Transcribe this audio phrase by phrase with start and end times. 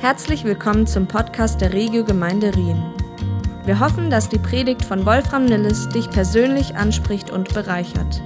[0.00, 2.80] Herzlich willkommen zum Podcast der Regio Gemeinde Rien.
[3.64, 8.22] Wir hoffen, dass die Predigt von Wolfram Nilles dich persönlich anspricht und bereichert.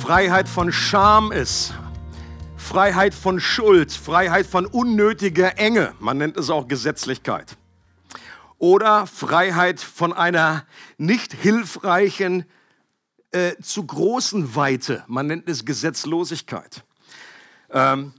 [0.00, 1.74] Freiheit von Scham ist,
[2.56, 7.56] Freiheit von Schuld, Freiheit von unnötiger Enge, man nennt es auch Gesetzlichkeit.
[8.58, 10.64] Oder Freiheit von einer
[10.98, 12.44] nicht hilfreichen
[13.32, 16.84] äh, zu großen Weite, man nennt es Gesetzlosigkeit.
[17.76, 18.14] Ähm,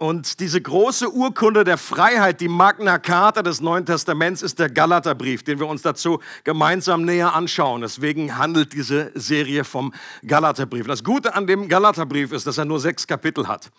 [0.00, 5.42] und diese große Urkunde der Freiheit, die Magna Carta des Neuen Testaments, ist der Galaterbrief,
[5.42, 7.80] den wir uns dazu gemeinsam näher anschauen.
[7.80, 9.92] Deswegen handelt diese Serie vom
[10.24, 10.86] Galaterbrief.
[10.86, 13.70] Das Gute an dem Galaterbrief ist, dass er nur sechs Kapitel hat.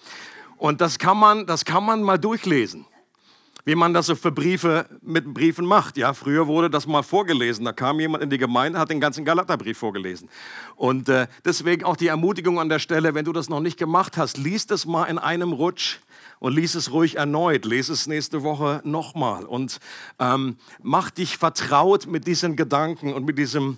[0.58, 2.86] Und das kann man, das kann man mal durchlesen
[3.70, 5.96] wie man das so für Briefe mit Briefen macht.
[5.96, 7.66] Ja, früher wurde das mal vorgelesen.
[7.66, 10.28] Da kam jemand in die Gemeinde, hat den ganzen Galaterbrief vorgelesen.
[10.76, 14.18] Und äh, deswegen auch die Ermutigung an der Stelle, wenn du das noch nicht gemacht
[14.18, 16.00] hast, liest es mal in einem Rutsch
[16.40, 17.64] und lies es ruhig erneut.
[17.64, 19.78] Lies es nächste Woche nochmal und
[20.18, 23.78] ähm, mach dich vertraut mit diesen Gedanken und mit diesem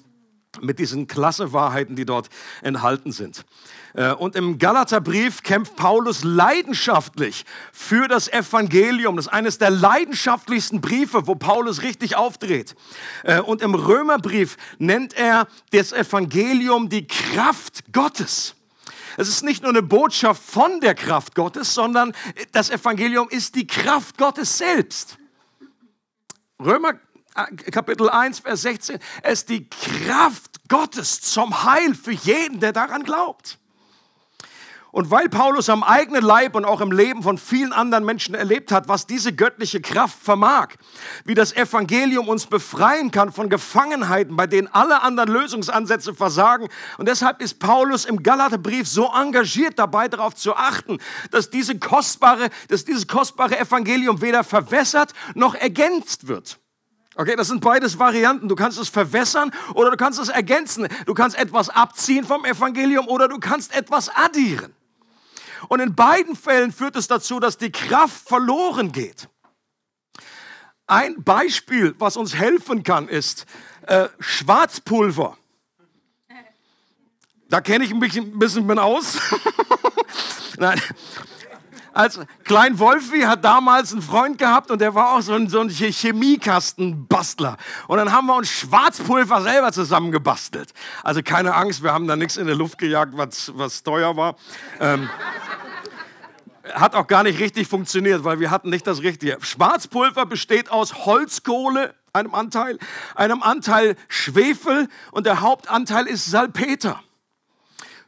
[0.59, 2.29] mit diesen klasse Wahrheiten, die dort
[2.61, 3.45] enthalten sind.
[3.93, 9.15] Äh, und im Galaterbrief kämpft Paulus leidenschaftlich für das Evangelium.
[9.15, 12.75] Das ist eines der leidenschaftlichsten Briefe, wo Paulus richtig aufdreht.
[13.23, 18.55] Äh, und im Römerbrief nennt er das Evangelium die Kraft Gottes.
[19.17, 22.13] Es ist nicht nur eine Botschaft von der Kraft Gottes, sondern
[22.53, 25.17] das Evangelium ist die Kraft Gottes selbst.
[26.59, 26.93] Römer
[27.71, 33.03] Kapitel 1, Vers 16, es ist die Kraft Gottes zum Heil für jeden, der daran
[33.03, 33.57] glaubt.
[34.91, 38.71] Und weil Paulus am eigenen Leib und auch im Leben von vielen anderen Menschen erlebt
[38.73, 40.69] hat, was diese göttliche Kraft vermag,
[41.23, 46.67] wie das Evangelium uns befreien kann von Gefangenheiten, bei denen alle anderen Lösungsansätze versagen.
[46.97, 50.97] Und deshalb ist Paulus im Galaterbrief so engagiert dabei, darauf zu achten,
[51.31, 56.59] dass, diese kostbare, dass dieses kostbare Evangelium weder verwässert noch ergänzt wird.
[57.15, 58.47] Okay, das sind beides Varianten.
[58.47, 60.87] Du kannst es verwässern oder du kannst es ergänzen.
[61.05, 64.73] Du kannst etwas abziehen vom Evangelium oder du kannst etwas addieren.
[65.67, 69.29] Und in beiden Fällen führt es dazu, dass die Kraft verloren geht.
[70.87, 73.45] Ein Beispiel, was uns helfen kann, ist
[73.83, 75.37] äh, Schwarzpulver.
[77.49, 79.17] Da kenne ich mich ein bisschen aus.
[80.57, 80.81] Nein,
[81.93, 85.59] als Klein Wolfi hat damals einen Freund gehabt und der war auch so ein, so
[85.59, 87.57] ein Chemiekastenbastler.
[87.87, 90.73] Und dann haben wir uns Schwarzpulver selber zusammengebastelt.
[91.03, 94.35] Also keine Angst, wir haben da nichts in der Luft gejagt, was, was teuer war.
[94.79, 95.09] Ähm,
[96.73, 99.37] hat auch gar nicht richtig funktioniert, weil wir hatten nicht das Richtige.
[99.41, 102.77] Schwarzpulver besteht aus Holzkohle, einem Anteil,
[103.15, 107.01] einem Anteil Schwefel und der Hauptanteil ist Salpeter.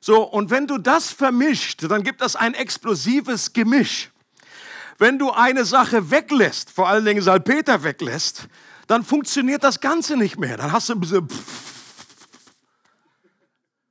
[0.06, 4.12] So, und wenn du das vermischt, dann gibt es ein explosives Gemisch.
[4.98, 8.50] Wenn du eine Sache weglässt, vor allen Dingen Salpeter weglässt,
[8.88, 10.58] dann funktioniert das Ganze nicht mehr.
[10.58, 11.26] Dann hast du ein bisschen.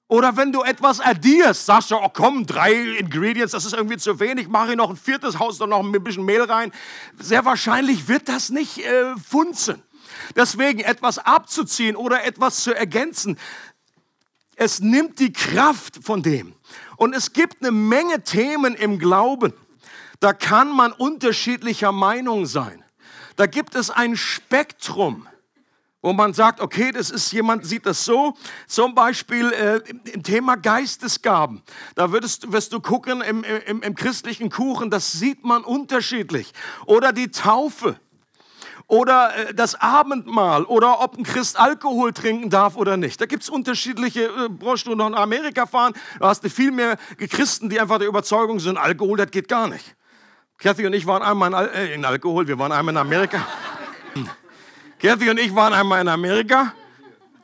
[0.09, 4.21] Oder wenn du etwas addierst, sagst du, oh komm, drei Ingredients, das ist irgendwie zu
[4.21, 6.73] wenig, mache ich noch ein viertes Haus, dann noch ein bisschen Mehl rein.
[7.19, 9.83] Sehr wahrscheinlich wird das nicht äh, funzen.
[10.37, 13.39] Deswegen etwas abzuziehen oder etwas zu ergänzen,
[14.63, 16.55] es nimmt die Kraft von dem.
[16.97, 19.53] Und es gibt eine Menge Themen im Glauben.
[20.21, 22.85] Da kann man unterschiedlicher Meinung sein.
[23.35, 25.27] Da gibt es ein Spektrum,
[26.01, 28.35] wo man sagt, okay, das ist jemand sieht das so.
[28.69, 29.81] Zum Beispiel äh,
[30.13, 31.63] im Thema Geistesgaben.
[31.97, 36.53] Da würdest, wirst du gucken im, im, im christlichen Kuchen, das sieht man unterschiedlich.
[36.87, 37.99] Oder die Taufe
[38.87, 43.21] oder äh, das Abendmahl oder ob ein Christ Alkohol trinken darf oder nicht.
[43.21, 46.71] Da gibt es unterschiedliche äh, Brauchst du noch in Amerika fahren, da hast du viel
[46.71, 49.97] mehr Christen, die einfach der Überzeugung sind, Alkohol, das geht gar nicht.
[50.59, 53.47] Kathy und ich waren einmal in, Al äh, in Alkohol, wir waren einmal in Amerika.
[55.01, 56.73] Kathy und ich waren einmal in Amerika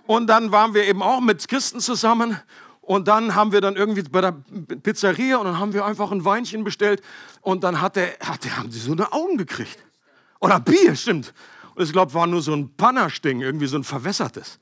[0.06, 2.40] und dann waren wir eben auch mit Christen zusammen
[2.80, 4.34] und dann haben wir dann irgendwie bei der
[4.82, 7.02] Pizzeria und dann haben wir einfach ein Weinchen bestellt
[7.42, 9.78] und dann hat der, hat der, haben sie so eine Augen gekriegt.
[10.40, 11.32] Oder Bier, stimmt.
[11.74, 14.58] Und ich glaube, war nur so ein Pannersting, irgendwie so ein verwässertes.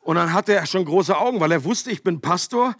[0.00, 2.74] Und dann hatte er schon große Augen, weil er wusste, ich bin Pastor.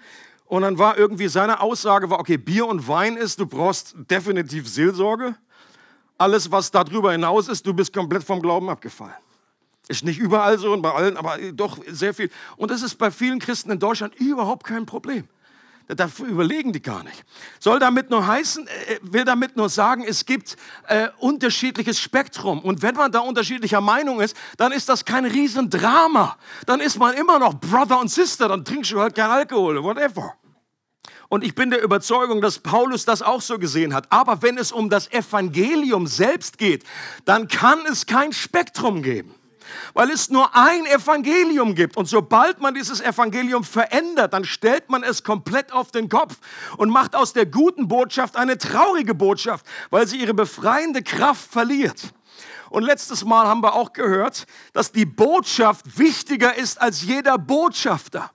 [0.46, 4.68] Und dann war irgendwie seine Aussage, war, okay, Bier und Wein ist, du brauchst definitiv
[4.68, 5.36] Seelsorge.
[6.16, 9.14] Alles, was darüber hinaus ist, du bist komplett vom Glauben abgefallen.
[9.88, 12.30] Ist nicht überall so und bei allen, aber doch sehr viel.
[12.56, 15.28] Und das ist bei vielen Christen in Deutschland überhaupt kein Problem.
[15.88, 17.24] Dafür überlegen die gar nicht.
[17.60, 20.56] Soll damit nur heißen, äh, will damit nur sagen, es gibt
[20.86, 22.60] äh, unterschiedliches Spektrum.
[22.60, 26.36] Und wenn man da unterschiedlicher Meinung ist, dann ist das kein Riesendrama.
[26.66, 30.34] Dann ist man immer noch Brother und Sister, dann trinkst du halt kein Alkohol, whatever.
[31.30, 34.10] Und ich bin der Überzeugung, dass Paulus das auch so gesehen hat.
[34.10, 36.84] Aber wenn es um das Evangelium selbst geht,
[37.24, 39.34] dann kann es kein Spektrum geben.
[39.94, 41.96] Weil es nur ein Evangelium gibt.
[41.96, 46.36] Und sobald man dieses Evangelium verändert, dann stellt man es komplett auf den Kopf
[46.76, 52.12] und macht aus der guten Botschaft eine traurige Botschaft, weil sie ihre befreiende Kraft verliert.
[52.70, 58.30] Und letztes Mal haben wir auch gehört, dass die Botschaft wichtiger ist als jeder Botschafter.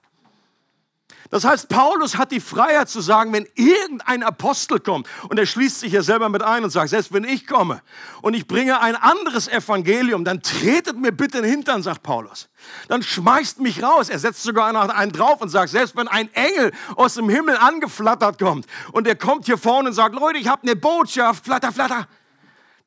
[1.34, 5.80] Das heißt, Paulus hat die Freiheit zu sagen, wenn irgendein Apostel kommt, und er schließt
[5.80, 7.82] sich ja selber mit ein und sagt, selbst wenn ich komme
[8.22, 12.48] und ich bringe ein anderes Evangelium, dann tretet mir bitte den Hintern, sagt Paulus.
[12.86, 14.10] Dann schmeißt mich raus.
[14.10, 18.38] Er setzt sogar einen drauf und sagt, selbst wenn ein Engel aus dem Himmel angeflattert
[18.38, 22.06] kommt und er kommt hier vorne und sagt, Leute, ich habe eine Botschaft, flatter, flatter,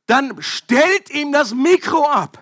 [0.05, 2.41] dann stellt ihm das Mikro ab.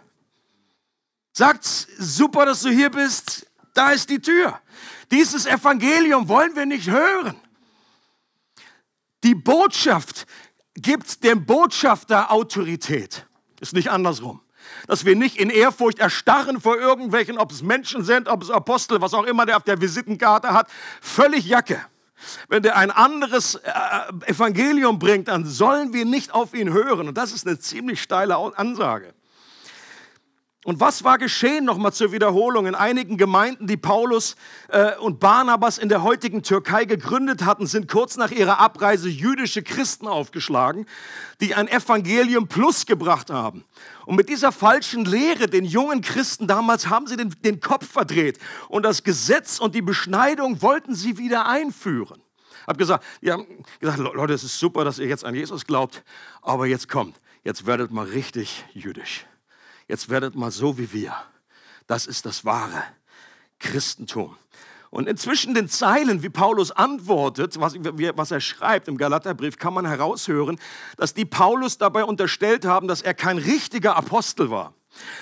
[1.33, 4.59] Sagt, super, dass du hier bist, da ist die Tür.
[5.11, 7.35] Dieses Evangelium wollen wir nicht hören.
[9.23, 10.27] Die Botschaft
[10.75, 13.25] gibt dem Botschafter Autorität.
[13.59, 14.41] Ist nicht andersrum.
[14.85, 19.01] Dass wir nicht in Ehrfurcht erstarren vor irgendwelchen, ob es Menschen sind, ob es Apostel,
[19.01, 20.69] was auch immer der auf der Visitenkarte hat.
[21.01, 21.83] Völlig Jacke.
[22.49, 23.69] Wenn der ein anderes äh,
[24.27, 27.07] Evangelium bringt, dann sollen wir nicht auf ihn hören.
[27.07, 29.14] Und das ist eine ziemlich steile Ansage.
[30.65, 34.35] Und was war geschehen, nochmal zur Wiederholung, in einigen Gemeinden, die Paulus
[34.69, 39.61] äh, und Barnabas in der heutigen Türkei gegründet hatten, sind kurz nach ihrer Abreise jüdische
[39.61, 40.87] Christen aufgeschlagen,
[41.39, 43.63] die ein Evangelium Plus gebracht haben.
[44.07, 48.39] Und mit dieser falschen Lehre, den jungen Christen damals, haben sie den, den Kopf verdreht.
[48.67, 52.23] Und das Gesetz und die Beschneidung wollten sie wieder einführen.
[52.65, 53.45] Habe gesagt, haben
[53.79, 56.03] gesagt, Leute, es ist super, dass ihr jetzt an Jesus glaubt,
[56.41, 59.27] aber jetzt kommt, jetzt werdet mal richtig jüdisch
[59.87, 61.15] jetzt werdet mal so wie wir.
[61.87, 62.83] Das ist das wahre
[63.59, 64.37] Christentum.
[64.89, 69.85] Und inzwischen den Zeilen, wie Paulus antwortet, was, was, er schreibt im Galaterbrief, kann man
[69.85, 70.57] heraushören,
[70.95, 74.73] dass die Paulus dabei unterstellt haben, dass er kein richtiger Apostel war.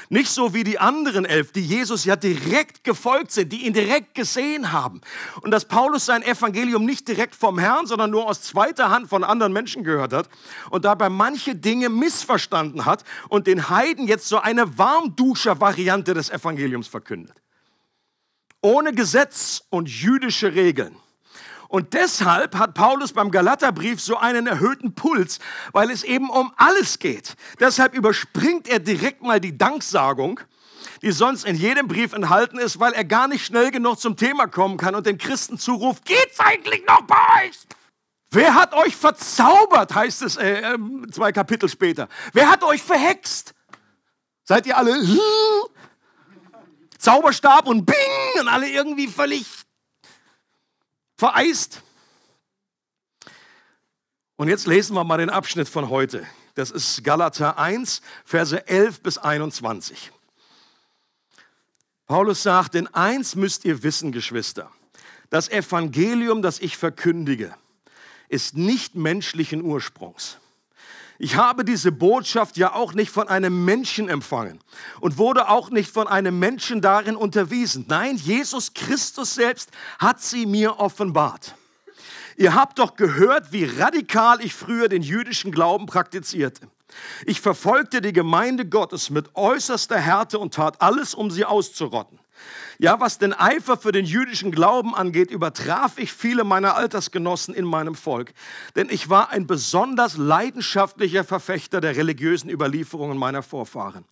[0.09, 4.15] Nicht so wie die anderen elf, die Jesus ja direkt gefolgt sind, die ihn direkt
[4.15, 5.01] gesehen haben.
[5.41, 9.23] Und dass Paulus sein Evangelium nicht direkt vom Herrn, sondern nur aus zweiter Hand von
[9.23, 10.29] anderen Menschen gehört hat
[10.69, 16.87] und dabei manche Dinge missverstanden hat und den Heiden jetzt so eine Warmduscher-Variante des Evangeliums
[16.87, 17.35] verkündet.
[18.61, 20.95] Ohne Gesetz und jüdische Regeln.
[21.73, 25.39] Und deshalb hat Paulus beim Galaterbrief so einen erhöhten Puls,
[25.71, 27.33] weil es eben um alles geht.
[27.59, 30.39] Deshalb überspringt er direkt mal die Danksagung,
[31.01, 34.45] die sonst in jedem Brief enthalten ist, weil er gar nicht schnell genug zum Thema
[34.45, 37.57] kommen kann und den Christen zuruft, geht's eigentlich noch bei euch?
[38.29, 42.07] Wer hat euch verzaubert, heißt es äh, ähm, zwei Kapitel später.
[42.33, 43.55] Wer hat euch verhext?
[44.43, 44.95] Seid ihr alle
[46.99, 49.62] Zauberstab und Bing und alle irgendwie völlig
[51.17, 51.81] vereist.
[54.35, 56.25] Und jetzt lesen wir mal den Abschnitt von heute.
[56.55, 60.11] Das ist Galater 1, Verse 11 bis 21.
[62.05, 64.71] Paulus sagt, denn eins müsst ihr wissen, Geschwister,
[65.29, 67.55] das Evangelium, das ich verkündige,
[68.29, 70.37] ist nicht menschlichen Ursprungs.
[71.19, 74.59] Ich habe diese Botschaft ja auch nicht von einem Menschen empfangen
[74.99, 77.85] und wurde auch nicht von einem Menschen darin unterwiesen.
[77.87, 79.69] Nein, Jesus Christus selbst
[79.99, 81.55] hat sie mir offenbart.
[82.35, 86.67] Ihr habt doch gehört, wie radikal ich früher den jüdischen Glauben praktizierte.
[87.25, 92.19] Ich verfolgte die Gemeinde Gottes mit äußerster Härte und tat alles, um sie auszurotten.
[92.79, 97.65] Ja, was den Eifer für den jüdischen Glauben angeht, übertraf ich viele meiner Altersgenossen in
[97.65, 98.33] meinem Volk.
[98.75, 104.05] Denn ich war ein besonders leidenschaftlicher Verfechter der religiösen Überlieferungen meiner Vorfahren.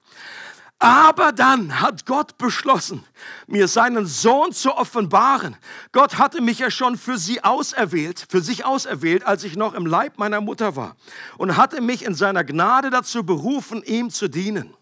[0.82, 3.06] Aber dann hat Gott beschlossen,
[3.46, 5.56] mir seinen Sohn zu offenbaren.
[5.92, 9.86] Gott hatte mich ja schon für sie auserwählt, für sich auserwählt, als ich noch im
[9.86, 10.96] Leib meiner Mutter war
[11.38, 14.74] und hatte mich in seiner Gnade dazu berufen, ihm zu dienen.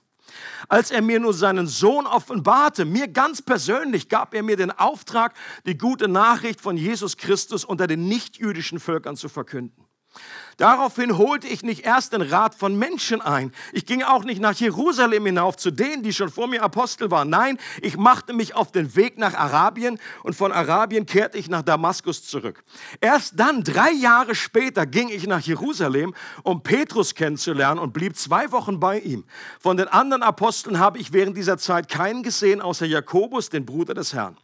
[0.68, 5.34] Als er mir nur seinen Sohn offenbarte, mir ganz persönlich gab er mir den Auftrag,
[5.66, 9.89] die gute Nachricht von Jesus Christus unter den nichtjüdischen Völkern zu verkünden.
[10.60, 13.54] Daraufhin holte ich nicht erst den Rat von Menschen ein.
[13.72, 17.30] Ich ging auch nicht nach Jerusalem hinauf zu denen, die schon vor mir Apostel waren.
[17.30, 21.62] Nein, ich machte mich auf den Weg nach Arabien und von Arabien kehrte ich nach
[21.62, 22.66] Damaskus zurück.
[23.00, 26.14] Erst dann, drei Jahre später, ging ich nach Jerusalem,
[26.44, 29.24] um Petrus kennenzulernen und blieb zwei Wochen bei ihm.
[29.62, 33.94] Von den anderen Aposteln habe ich während dieser Zeit keinen gesehen, außer Jakobus, den Bruder
[33.94, 34.36] des Herrn.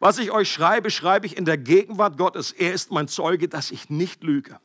[0.00, 2.52] Was ich euch schreibe, schreibe ich in der Gegenwart Gottes.
[2.52, 4.58] Er ist mein Zeuge, dass ich nicht lüge.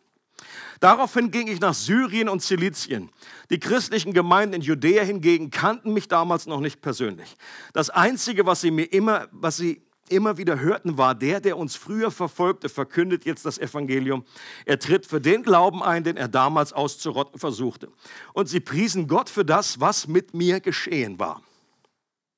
[0.84, 3.10] Daraufhin ging ich nach Syrien und Zilizien.
[3.50, 7.38] Die christlichen Gemeinden in Judäa hingegen kannten mich damals noch nicht persönlich.
[7.72, 11.78] Das Einzige, was sie mir immer, was sie immer wieder hörten, war der, der uns
[11.78, 14.26] früher verfolgte, verkündet jetzt das Evangelium.
[14.66, 17.88] Er tritt für den Glauben ein, den er damals auszurotten versuchte.
[18.34, 21.42] Und sie priesen Gott für das, was mit mir geschehen war.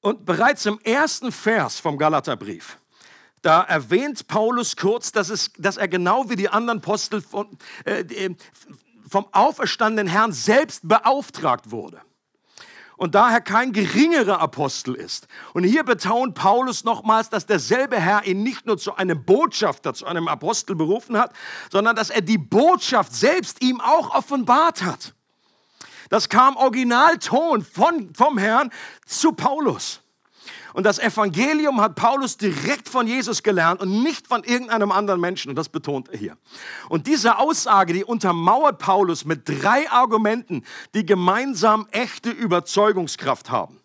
[0.01, 2.77] Und bereits im ersten Vers vom Galaterbrief,
[3.45, 8.03] da erwähnt Paulus kurz, dass, es, dass er genau wie die anderen Apostel von, äh,
[9.07, 12.01] vom auferstandenen Herrn selbst beauftragt wurde
[12.97, 15.27] und daher kein geringerer Apostel ist.
[15.53, 20.05] Und hier betont Paulus nochmals, dass derselbe Herr ihn nicht nur zu einem Botschafter, zu
[20.05, 21.33] einem Apostel berufen hat,
[21.71, 25.13] sondern dass er die Botschaft selbst ihm auch offenbart hat.
[26.09, 28.71] Das kam Originalton von, vom Herrn
[29.05, 30.01] zu Paulus.
[30.75, 35.47] Und das Evangelium hat Paulus direkt von Jesus gelernt und nicht von irgendeinem anderen Menschen.
[35.47, 36.37] Und das betont er hier.
[36.89, 43.79] Und diese Aussage, die untermauert Paulus mit drei Argumenten, die gemeinsam echte Überzeugungskraft haben.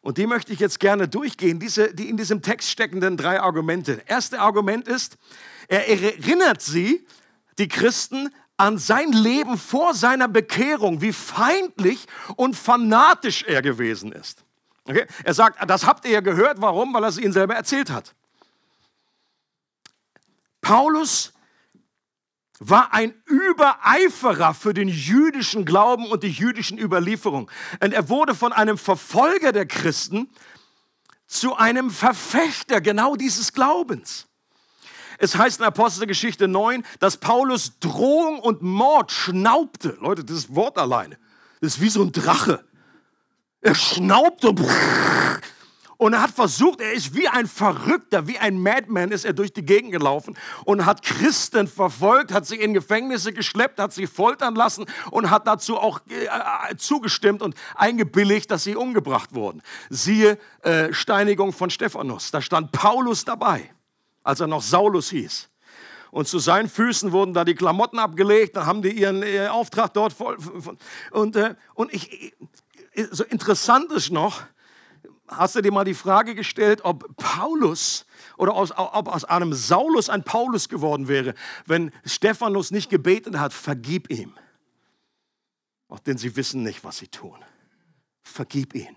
[0.00, 4.00] Und die möchte ich jetzt gerne durchgehen, diese, die in diesem Text steckenden drei Argumente.
[4.06, 5.18] Erste Argument ist,
[5.66, 7.04] er erinnert sie,
[7.58, 14.44] die Christen, an sein Leben vor seiner Bekehrung, wie feindlich und fanatisch er gewesen ist.
[14.88, 15.06] Okay?
[15.22, 16.60] Er sagt, das habt ihr ja gehört.
[16.60, 16.94] Warum?
[16.94, 18.14] Weil er es ihnen selber erzählt hat.
[20.62, 21.32] Paulus
[22.58, 27.48] war ein Übereiferer für den jüdischen Glauben und die jüdischen Überlieferungen.
[27.80, 30.28] Und er wurde von einem Verfolger der Christen
[31.26, 34.26] zu einem Verfechter genau dieses Glaubens.
[35.18, 39.98] Es heißt in Apostelgeschichte 9, dass Paulus Drohung und Mord schnaubte.
[40.00, 41.18] Leute, das Wort alleine.
[41.60, 42.64] Das ist wie so ein Drache.
[43.60, 44.54] Er schnaubte
[45.96, 49.52] und er hat versucht, er ist wie ein Verrückter, wie ein Madman ist er durch
[49.52, 54.54] die Gegend gelaufen und hat Christen verfolgt, hat sie in Gefängnisse geschleppt, hat sie foltern
[54.54, 59.60] lassen und hat dazu auch äh, zugestimmt und eingebilligt, dass sie umgebracht wurden.
[59.90, 62.30] Siehe äh, Steinigung von Stephanus.
[62.30, 63.68] Da stand Paulus dabei,
[64.22, 65.48] als er noch Saulus hieß.
[66.12, 69.92] Und zu seinen Füßen wurden da die Klamotten abgelegt, dann haben die ihren äh, Auftrag
[69.94, 70.38] dort voll.
[71.10, 72.34] Und, äh, und ich,
[73.10, 74.42] so interessant ist noch,
[75.28, 80.08] hast du dir mal die Frage gestellt, ob Paulus oder aus, ob aus einem Saulus
[80.08, 81.34] ein Paulus geworden wäre,
[81.66, 84.32] wenn Stephanus nicht gebeten hat, vergib ihm.
[85.88, 87.38] Auch denn sie wissen nicht, was sie tun.
[88.22, 88.96] Vergib ihn.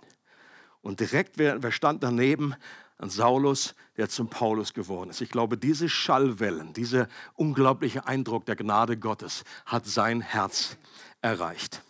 [0.81, 2.55] Und direkt, wer, wer stand daneben?
[2.97, 5.21] Ein Saulus, der zum Paulus geworden ist.
[5.21, 10.77] Ich glaube, diese Schallwellen, dieser unglaubliche Eindruck der Gnade Gottes hat sein Herz
[11.21, 11.81] erreicht.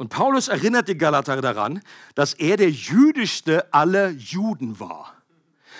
[0.00, 1.82] Und Paulus erinnert die Galater daran,
[2.14, 5.12] dass er der jüdischste aller Juden war.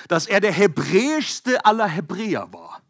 [0.08, 2.82] Dass er der hebräischste aller Hebräer war.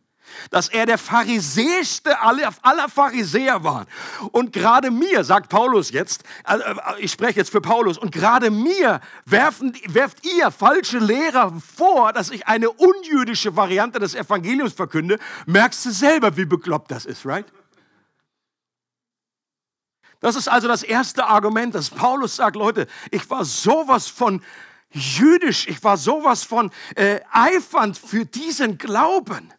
[0.50, 2.50] Dass er der pharisäischste aller,
[2.88, 3.86] Pharisäer war.
[4.32, 8.50] Und gerade mir, sagt Paulus jetzt, äh, äh, ich spreche jetzt für Paulus, und gerade
[8.50, 15.16] mir werfen, werft ihr falsche Lehrer vor, dass ich eine unjüdische Variante des Evangeliums verkünde.
[15.46, 17.46] Merkst du selber, wie bekloppt das ist, right?
[20.20, 24.42] Das ist also das erste Argument, dass Paulus sagt, Leute, ich war sowas von
[24.92, 29.52] jüdisch, ich war sowas von äh, eifernd für diesen Glauben.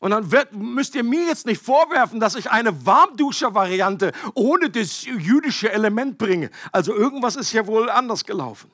[0.00, 5.04] Und dann wird, müsst ihr mir jetzt nicht vorwerfen, dass ich eine Warmduscher-Variante ohne das
[5.04, 6.50] jüdische Element bringe.
[6.72, 8.70] Also irgendwas ist ja wohl anders gelaufen.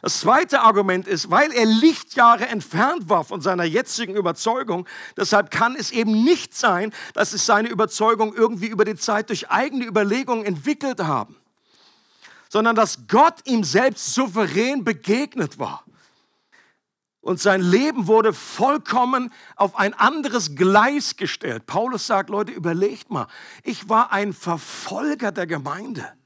[0.00, 4.86] Das zweite Argument ist, weil er Lichtjahre entfernt war von seiner jetzigen Überzeugung,
[5.16, 9.50] deshalb kann es eben nicht sein, dass es seine Überzeugung irgendwie über die Zeit durch
[9.50, 11.36] eigene Überlegungen entwickelt haben,
[12.48, 15.84] sondern dass Gott ihm selbst souverän begegnet war.
[17.20, 21.66] Und sein Leben wurde vollkommen auf ein anderes Gleis gestellt.
[21.66, 23.26] Paulus sagt, Leute, überlegt mal,
[23.64, 26.17] ich war ein Verfolger der Gemeinde.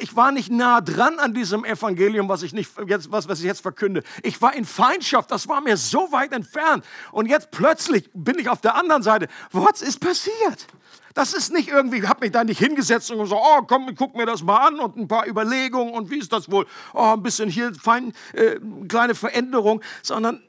[0.00, 3.46] Ich war nicht nah dran an diesem Evangelium, was ich, nicht, jetzt, was, was ich
[3.46, 4.02] jetzt verkünde.
[4.22, 6.84] Ich war in Feindschaft, das war mir so weit entfernt.
[7.10, 9.28] Und jetzt plötzlich bin ich auf der anderen Seite.
[9.52, 10.66] Was ist passiert?
[11.14, 14.14] Das ist nicht irgendwie, ich habe mich da nicht hingesetzt und gesagt, oh komm, guck
[14.14, 16.66] mir das mal an und ein paar Überlegungen und wie ist das wohl?
[16.92, 20.42] Oh, ein bisschen hier, fein, äh, kleine Veränderung, sondern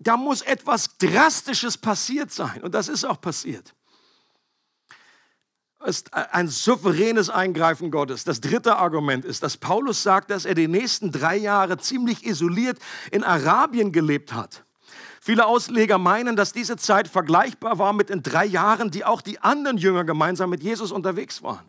[0.00, 2.62] da muss etwas Drastisches passiert sein.
[2.62, 3.74] Und das ist auch passiert
[5.84, 8.24] ist ein souveränes Eingreifen Gottes.
[8.24, 12.78] Das dritte Argument ist, dass Paulus sagt, dass er die nächsten drei Jahre ziemlich isoliert
[13.10, 14.64] in Arabien gelebt hat.
[15.20, 19.38] Viele Ausleger meinen, dass diese Zeit vergleichbar war mit den drei Jahren, die auch die
[19.40, 21.64] anderen Jünger gemeinsam mit Jesus unterwegs waren.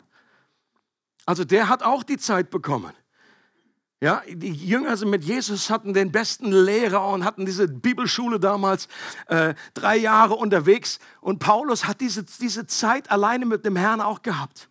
[1.24, 2.92] Also der hat auch die Zeit bekommen.
[4.02, 8.88] Ja, die Jünger sind mit Jesus, hatten den besten Lehrer und hatten diese Bibelschule damals
[9.28, 10.98] äh, drei Jahre unterwegs.
[11.22, 14.68] Und Paulus hat diese, diese Zeit alleine mit dem Herrn auch gehabt.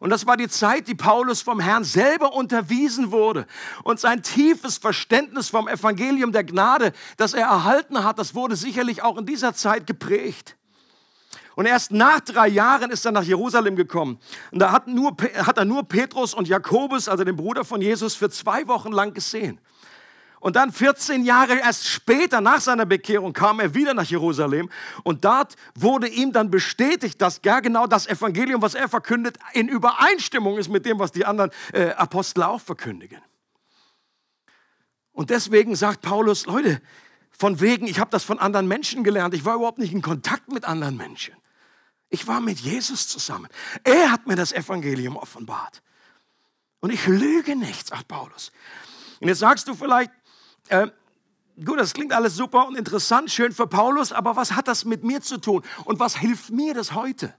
[0.00, 3.46] Und das war die Zeit, die Paulus vom Herrn selber unterwiesen wurde.
[3.84, 9.04] Und sein tiefes Verständnis vom Evangelium der Gnade, das er erhalten hat, das wurde sicherlich
[9.04, 10.56] auch in dieser Zeit geprägt.
[11.54, 14.18] Und erst nach drei Jahren ist er nach Jerusalem gekommen.
[14.50, 18.14] Und da hat, nur, hat er nur Petrus und Jakobus, also den Bruder von Jesus,
[18.14, 19.60] für zwei Wochen lang gesehen.
[20.42, 24.70] Und dann 14 Jahre erst später, nach seiner Bekehrung, kam er wieder nach Jerusalem.
[25.04, 29.68] Und dort wurde ihm dann bestätigt, dass gar genau das Evangelium, was er verkündet, in
[29.68, 33.20] Übereinstimmung ist mit dem, was die anderen äh, Apostel auch verkündigen.
[35.12, 36.80] Und deswegen sagt Paulus, Leute,
[37.30, 39.34] von wegen, ich habe das von anderen Menschen gelernt.
[39.34, 41.34] Ich war überhaupt nicht in Kontakt mit anderen Menschen.
[42.12, 43.48] Ich war mit Jesus zusammen.
[43.84, 45.82] Er hat mir das Evangelium offenbart.
[46.80, 48.52] Und ich lüge nicht, sagt Paulus.
[49.20, 50.10] Und jetzt sagst du vielleicht,
[50.68, 50.88] äh,
[51.64, 55.04] gut, das klingt alles super und interessant, schön für Paulus, aber was hat das mit
[55.04, 55.62] mir zu tun?
[55.86, 57.34] Und was hilft mir das heute?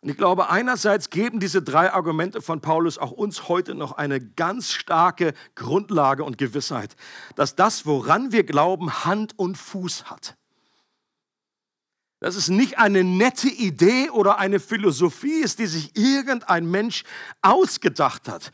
[0.00, 4.18] Und ich glaube, einerseits geben diese drei Argumente von Paulus auch uns heute noch eine
[4.18, 6.96] ganz starke Grundlage und Gewissheit,
[7.36, 10.37] dass das, woran wir glauben, Hand und Fuß hat.
[12.20, 17.04] Dass es nicht eine nette Idee oder eine Philosophie ist, die sich irgendein Mensch
[17.42, 18.52] ausgedacht hat,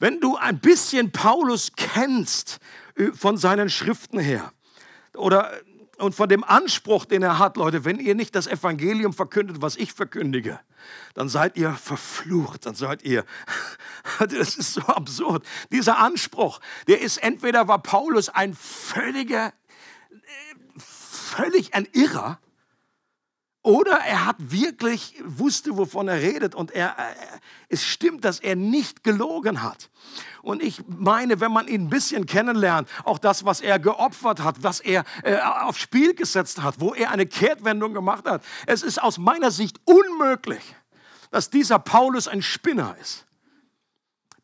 [0.00, 2.58] wenn du ein bisschen Paulus kennst
[2.96, 4.52] äh, von seinen Schriften her
[5.14, 5.52] oder
[5.98, 9.76] und von dem Anspruch, den er hat, Leute, wenn ihr nicht das Evangelium verkündet, was
[9.76, 10.60] ich verkündige,
[11.14, 13.24] dann seid ihr verflucht, dann seid ihr,
[14.20, 15.44] das ist so absurd.
[15.72, 19.52] Dieser Anspruch, der ist entweder war Paulus ein völliger,
[20.10, 22.38] äh, völlig ein Irrer,
[23.68, 28.56] oder er hat wirklich, wusste, wovon er redet und er, äh, es stimmt, dass er
[28.56, 29.90] nicht gelogen hat.
[30.40, 34.62] Und ich meine, wenn man ihn ein bisschen kennenlernt, auch das, was er geopfert hat,
[34.62, 39.02] was er äh, aufs Spiel gesetzt hat, wo er eine Kehrtwendung gemacht hat, es ist
[39.02, 40.62] aus meiner Sicht unmöglich,
[41.30, 43.27] dass dieser Paulus ein Spinner ist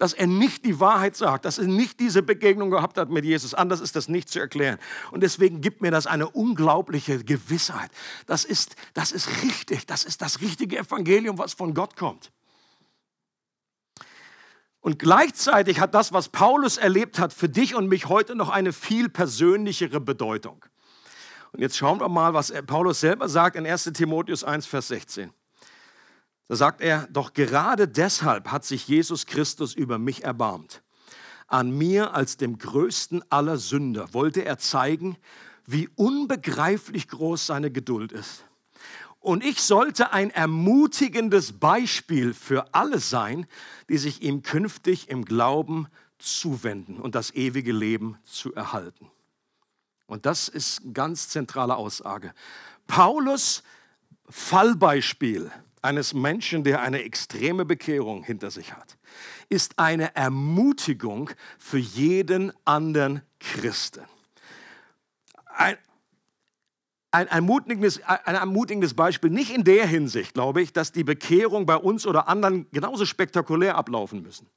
[0.04, 3.54] dass er nicht die Wahrheit sagt, dass er nicht diese Begegnung gehabt hat mit Jesus.
[3.54, 4.78] Anders ist das nicht zu erklären.
[5.12, 7.90] Und deswegen gibt mir das eine unglaubliche Gewissheit.
[8.26, 9.86] Das ist, das ist richtig.
[9.86, 12.32] Das ist das richtige Evangelium, was von Gott kommt.
[14.82, 18.74] Und gleichzeitig hat das, was Paulus erlebt hat, für dich und mich heute noch eine
[18.74, 20.66] viel persönlichere Bedeutung.
[21.52, 25.32] Und jetzt schauen wir mal, was Paulus selber sagt in 1 Timotheus 1, Vers 16.
[26.48, 30.82] Da sagt er, doch gerade deshalb hat sich Jesus Christus über mich erbarmt.
[31.46, 35.16] An mir als dem größten aller Sünder wollte er zeigen,
[35.66, 38.44] wie unbegreiflich groß seine Geduld ist.
[39.20, 43.46] Und ich sollte ein ermutigendes Beispiel für alle sein,
[43.88, 49.10] die sich ihm künftig im Glauben zuwenden und das ewige Leben zu erhalten.
[50.06, 52.34] Und das ist eine ganz zentrale Aussage.
[52.86, 53.62] Paulus
[54.28, 55.50] Fallbeispiel
[55.84, 58.96] eines Menschen, der eine extreme Bekehrung hinter sich hat,
[59.48, 64.04] ist eine Ermutigung für jeden anderen Christen.
[65.46, 65.76] Ein,
[67.10, 71.76] ein ermutigendes, ein ermutigendes Beispiel, nicht in der Hinsicht, glaube ich, dass die Bekehrung bei
[71.76, 74.48] uns oder anderen genauso spektakulär ablaufen müssen.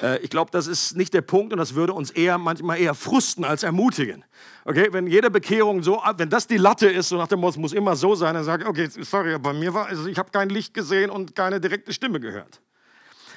[0.00, 2.94] Äh, ich glaube, das ist nicht der Punkt und das würde uns eher manchmal eher
[2.94, 4.24] frusten als ermutigen.
[4.64, 7.72] Okay, wenn jede Bekehrung so, wenn das die Latte ist, so nach dem Motto, muss
[7.72, 10.48] immer so sein, dann sage ich, okay, sorry, bei mir war, also ich habe kein
[10.48, 12.60] Licht gesehen und keine direkte Stimme gehört.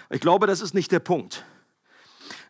[0.10, 1.44] Ich glaube, das ist nicht der Punkt.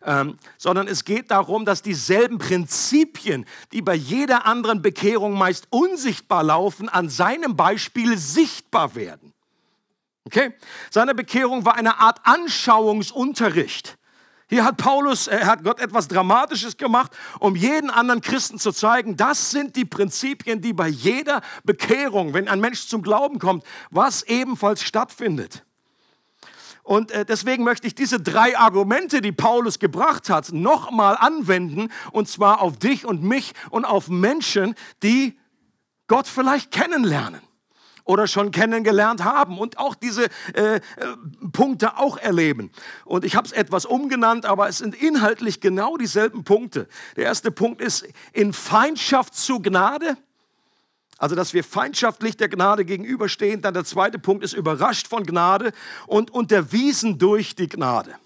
[0.02, 6.42] Ähm, sondern es geht darum, dass dieselben Prinzipien, die bei jeder anderen Bekehrung meist unsichtbar
[6.42, 9.34] laufen, an seinem Beispiel sichtbar werden.
[10.24, 10.54] Okay?
[10.90, 13.98] Seine Bekehrung war eine Art Anschauungsunterricht.
[14.50, 19.16] Hier hat Paulus, er hat Gott etwas Dramatisches gemacht, um jeden anderen Christen zu zeigen,
[19.16, 24.24] das sind die Prinzipien, die bei jeder Bekehrung, wenn ein Mensch zum Glauben kommt, was
[24.24, 25.64] ebenfalls stattfindet.
[26.82, 32.28] Und äh, deswegen möchte ich diese drei Argumente, die Paulus gebracht hat, nochmal anwenden, und
[32.28, 35.38] zwar auf dich und mich und auf Menschen, die
[36.08, 37.40] Gott vielleicht kennenlernen
[38.10, 40.80] oder schon kennengelernt haben und auch diese äh, äh,
[41.52, 42.72] Punkte auch erleben.
[43.04, 46.88] Und ich habe es etwas umgenannt, aber es sind inhaltlich genau dieselben Punkte.
[47.16, 50.16] Der erste Punkt ist in Feindschaft zu Gnade.
[51.18, 53.62] Also, dass wir feindschaftlich der Gnade gegenüberstehen.
[53.62, 55.70] Dann der zweite Punkt ist überrascht von Gnade
[56.08, 58.16] und unterwiesen durch die Gnade.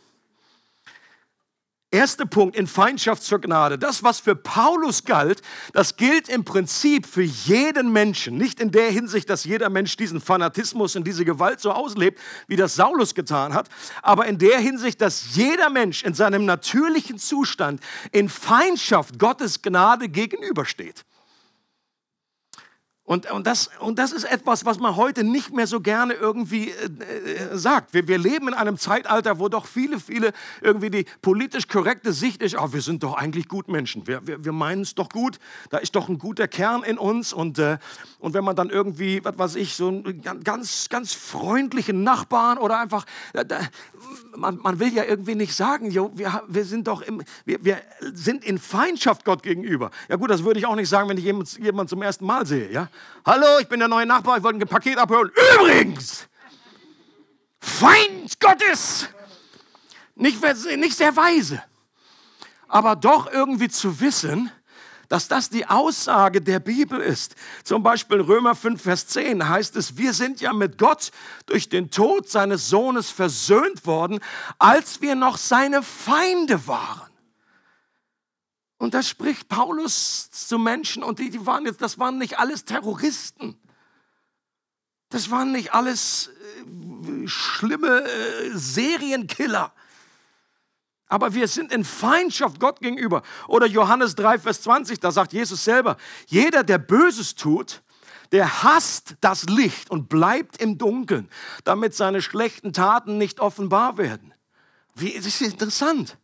[1.95, 3.79] Erster Punkt in Feindschaft zur Gnade.
[3.79, 8.37] Das, was für Paulus galt, das gilt im Prinzip für jeden Menschen.
[8.37, 12.57] Nicht in der Hinsicht, dass jeder Mensch diesen Fanatismus und diese Gewalt so auslebt, wie
[12.57, 13.69] das Saulus getan hat,
[14.03, 17.81] aber in der Hinsicht, dass jeder Mensch in seinem natürlichen Zustand
[18.11, 21.05] in Feindschaft Gottes Gnade gegenübersteht.
[23.07, 26.71] Und, und, das, und das ist etwas, was man heute nicht mehr so gerne irgendwie
[26.71, 27.93] äh, äh, sagt.
[27.93, 32.43] Wir, wir leben in einem Zeitalter, wo doch viele, viele irgendwie die politisch korrekte Sicht
[32.43, 34.07] ist, oh, wir sind doch eigentlich gut Menschen.
[34.07, 35.39] Wir, wir, wir meinen es doch gut.
[35.69, 37.35] Da ist doch ein guter Kern in uns.
[37.35, 37.77] Und, äh,
[38.21, 42.81] und wenn man dann irgendwie, was weiß ich, so einen ganz, ganz freundlichen Nachbarn oder
[42.81, 43.45] einfach, äh,
[44.35, 47.83] man, man will ja irgendwie nicht sagen, jo, wir, wir sind doch im, wir, wir
[48.15, 49.91] sind in Feindschaft Gott gegenüber.
[50.09, 52.47] Ja gut, das würde ich auch nicht sagen, wenn ich jemanden jemand zum ersten Mal
[52.47, 52.73] sehe.
[52.73, 52.89] Ja?
[53.25, 55.31] Hallo, ich bin der neue Nachbar, ich wollte ein Paket abholen.
[55.55, 56.29] Übrigens,
[57.65, 59.09] Feind Gottes.
[60.17, 60.41] Nicht,
[60.77, 61.63] nicht sehr weise,
[62.69, 64.53] aber doch irgendwie zu wissen,
[65.09, 67.35] dass das die Aussage der Bibel ist.
[67.65, 71.11] Zum Beispiel Römer 5, Vers 10 heißt es, wir sind ja mit Gott
[71.47, 74.21] durch den Tod seines Sohnes versöhnt worden,
[74.59, 77.14] als wir noch seine Feinde waren.
[78.85, 82.67] Und das spricht Paulus zu Menschen und die, die waren jetzt, das waren nicht alles
[82.67, 83.59] Terroristen.
[85.09, 89.73] Das waren nicht alles äh, schlimme äh, Serienkiller.
[91.07, 93.23] Aber wir sind in Feindschaft Gott gegenüber.
[93.49, 97.83] Oder Johannes 3, Vers 20, da sagt Jesus selber, jeder, der Böses tut,
[98.33, 101.31] der hasst das Licht und bleibt im Dunkeln,
[101.65, 104.35] damit seine schlechten Taten nicht offenbar werden.
[104.95, 106.19] Wie, das ist interessant.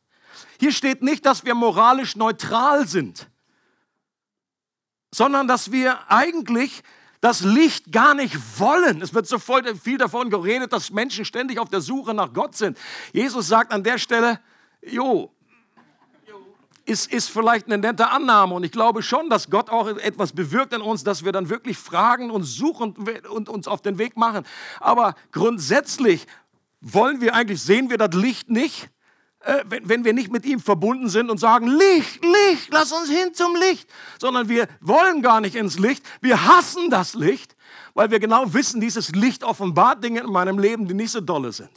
[0.61, 3.31] Hier steht nicht, dass wir moralisch neutral sind,
[5.11, 6.83] sondern dass wir eigentlich
[7.23, 9.01] das Licht gar nicht wollen.
[9.01, 12.77] Es wird so viel davon geredet, dass Menschen ständig auf der Suche nach Gott sind.
[13.15, 14.39] Jesus sagt an der Stelle,
[14.83, 15.35] jo,
[16.85, 20.75] ist, ist vielleicht eine nette Annahme und ich glaube schon, dass Gott auch etwas bewirkt
[20.75, 22.95] in uns, dass wir dann wirklich fragen und suchen
[23.31, 24.45] und uns auf den Weg machen.
[24.79, 26.27] Aber grundsätzlich
[26.83, 28.91] wollen wir eigentlich, sehen wir das Licht nicht?
[29.41, 33.09] Äh, wenn, wenn wir nicht mit ihm verbunden sind und sagen, Licht, Licht, lass uns
[33.09, 37.57] hin zum Licht, sondern wir wollen gar nicht ins Licht, wir hassen das Licht,
[37.95, 41.53] weil wir genau wissen, dieses Licht offenbart Dinge in meinem Leben, die nicht so dolle
[41.53, 41.71] sind.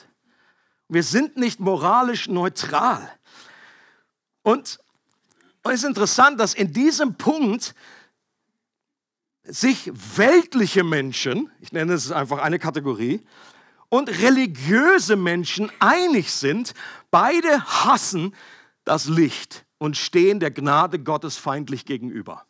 [0.89, 3.09] Wir sind nicht moralisch neutral.
[4.41, 4.79] Und,
[5.63, 7.73] es ist interessant, dass in diesem Punkt
[9.43, 13.25] sich weltliche Menschen, ich nenne es einfach eine Kategorie,
[13.93, 16.73] und religiöse Menschen einig sind,
[17.11, 18.33] beide hassen
[18.85, 22.43] das Licht und stehen der Gnade Gottes feindlich gegenüber.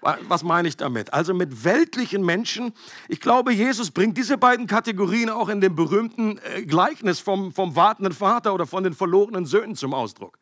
[0.00, 1.12] Was meine ich damit?
[1.14, 2.72] Also mit weltlichen Menschen.
[3.08, 7.76] Ich glaube, Jesus bringt diese beiden Kategorien auch in dem berühmten äh, Gleichnis vom, vom
[7.76, 10.40] wartenden Vater oder von den verlorenen Söhnen zum Ausdruck.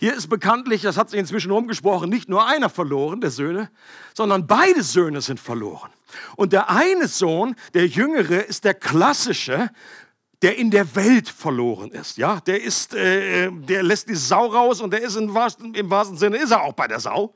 [0.00, 3.70] Hier ist bekanntlich, das hat sich inzwischen rumgesprochen, nicht nur einer verloren, der Söhne,
[4.14, 5.90] sondern beide Söhne sind verloren.
[6.36, 9.70] Und der eine Sohn, der jüngere, ist der klassische,
[10.42, 12.18] der in der Welt verloren ist.
[12.18, 15.90] Ja, der ist, äh, der lässt die Sau raus und der ist im wahrsten, im
[15.90, 17.34] wahrsten Sinne ist er auch bei der Sau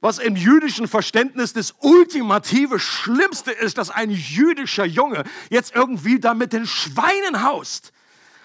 [0.00, 6.34] was im jüdischen Verständnis das ultimative Schlimmste ist, dass ein jüdischer Junge jetzt irgendwie da
[6.34, 7.92] mit den Schweinen haust.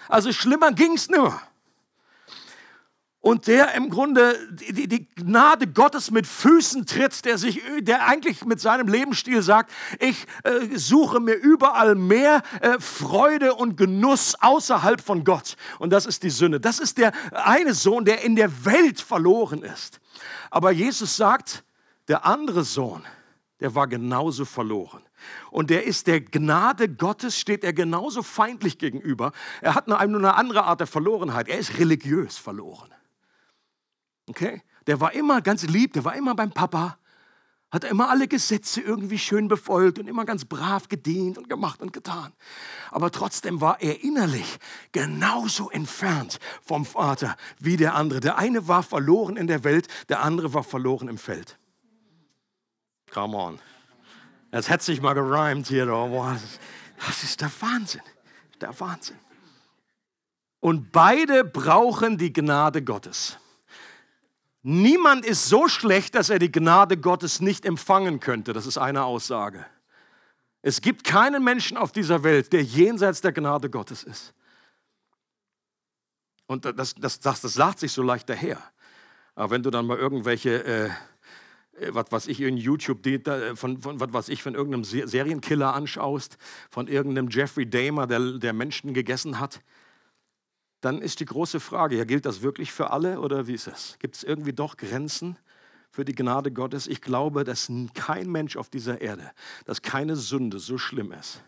[0.07, 1.41] Also schlimmer ging es nimmer.
[3.21, 8.45] Und der im Grunde die, die, Gnade Gottes mit Füßen tritt, der sich, der eigentlich
[8.45, 15.01] mit seinem Lebensstil sagt, ich äh, suche mir überall mehr äh, Freude und Genuss außerhalb
[15.01, 15.55] von Gott.
[15.77, 16.59] Und das ist die Sünde.
[16.59, 19.99] Das ist der eine Sohn, der in der Welt verloren ist.
[20.49, 21.63] Aber Jesus sagt,
[22.07, 23.03] der andere Sohn,
[23.59, 25.03] der war genauso verloren.
[25.51, 29.31] Und der ist der Gnade Gottes, steht er genauso feindlich gegenüber.
[29.61, 31.47] Er hat nur eine andere Art der Verlorenheit.
[31.47, 32.89] Er ist religiös verloren.
[34.27, 34.61] Okay?
[34.87, 36.97] Der war immer ganz lieb, der war immer beim Papa
[37.71, 41.81] hat er immer alle Gesetze irgendwie schön befolgt und immer ganz brav gedient und gemacht
[41.81, 42.33] und getan.
[42.91, 44.59] Aber trotzdem war er innerlich
[44.91, 48.19] genauso entfernt vom Vater wie der andere.
[48.19, 51.57] Der eine war verloren in der Welt, der andere war verloren im Feld.
[53.09, 53.59] Come on.
[54.51, 55.85] Das hätte sich mal gerimt hier.
[55.85, 58.01] Das ist der Wahnsinn.
[58.59, 59.17] Der Wahnsinn.
[60.59, 63.37] Und beide brauchen die Gnade Gottes.
[64.63, 68.53] Niemand ist so schlecht, dass er die Gnade Gottes nicht empfangen könnte.
[68.53, 69.65] Das ist eine Aussage.
[70.61, 74.33] Es gibt keinen Menschen auf dieser Welt, der jenseits der Gnade Gottes ist.
[76.45, 78.61] Und das, das, das, das sagt sich so leicht daher.
[79.33, 80.85] Aber wenn du dann mal irgendwelche, äh,
[81.79, 83.19] äh was weiß ich, in YouTube, die,
[83.55, 86.37] von, von, was weiß ich, von irgendeinem Serienkiller anschaust,
[86.69, 89.61] von irgendeinem Jeffrey Dahmer, der, der Menschen gegessen hat,
[90.81, 93.97] dann ist die große Frage, ja, gilt das wirklich für alle oder wie ist es?
[93.99, 95.37] Gibt es irgendwie doch Grenzen
[95.91, 96.87] für die Gnade Gottes?
[96.87, 99.31] Ich glaube, dass kein Mensch auf dieser Erde,
[99.65, 101.43] dass keine Sünde so schlimm ist,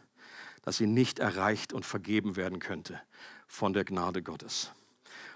[0.62, 3.02] dass sie nicht erreicht und vergeben werden könnte
[3.48, 4.72] von der Gnade Gottes.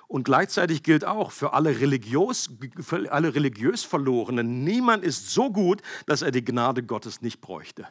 [0.07, 5.81] Und gleichzeitig gilt auch für alle, religiös, für alle religiös Verlorenen, niemand ist so gut,
[6.05, 7.87] dass er die Gnade Gottes nicht bräuchte.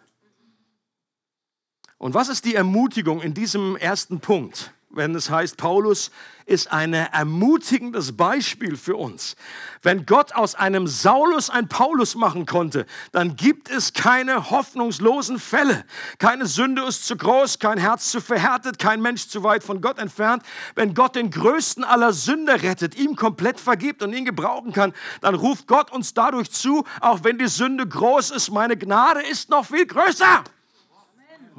[1.98, 4.72] Und was ist die Ermutigung in diesem ersten Punkt?
[4.96, 6.10] Wenn es heißt, Paulus
[6.46, 9.34] ist ein ermutigendes Beispiel für uns.
[9.82, 15.84] Wenn Gott aus einem Saulus ein Paulus machen konnte, dann gibt es keine hoffnungslosen Fälle.
[16.18, 19.98] Keine Sünde ist zu groß, kein Herz zu verhärtet, kein Mensch zu weit von Gott
[19.98, 20.44] entfernt.
[20.76, 25.34] Wenn Gott den größten aller Sünder rettet, ihm komplett vergibt und ihn gebrauchen kann, dann
[25.34, 29.66] ruft Gott uns dadurch zu, auch wenn die Sünde groß ist, meine Gnade ist noch
[29.66, 30.44] viel größer.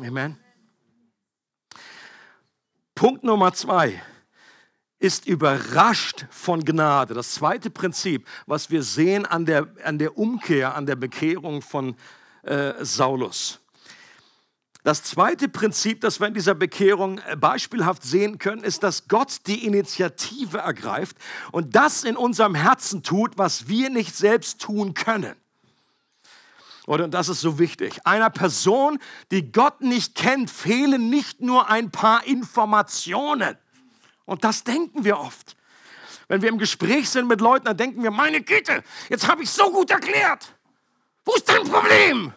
[0.02, 0.38] Amen.
[2.98, 4.02] Punkt Nummer zwei
[4.98, 7.14] ist überrascht von Gnade.
[7.14, 11.96] Das zweite Prinzip, was wir sehen an der, an der Umkehr, an der Bekehrung von
[12.42, 13.60] äh, Saulus.
[14.84, 19.46] Das zweite Prinzip, das wir in dieser Bekehrung äh, beispielhaft sehen können, ist, dass Gott
[19.46, 21.18] die Initiative ergreift
[21.52, 25.36] und das in unserem Herzen tut, was wir nicht selbst tun können.
[26.88, 28.00] Und das ist so wichtig.
[28.06, 28.98] Einer Person,
[29.30, 33.58] die Gott nicht kennt, fehlen nicht nur ein paar Informationen.
[34.24, 35.58] Und das denken wir oft.
[36.30, 39.50] Wenn wir im Gespräch sind mit Leuten, dann denken wir, meine Güte, jetzt habe ich
[39.50, 40.54] so gut erklärt.
[41.26, 42.34] Wo ist dein Problem?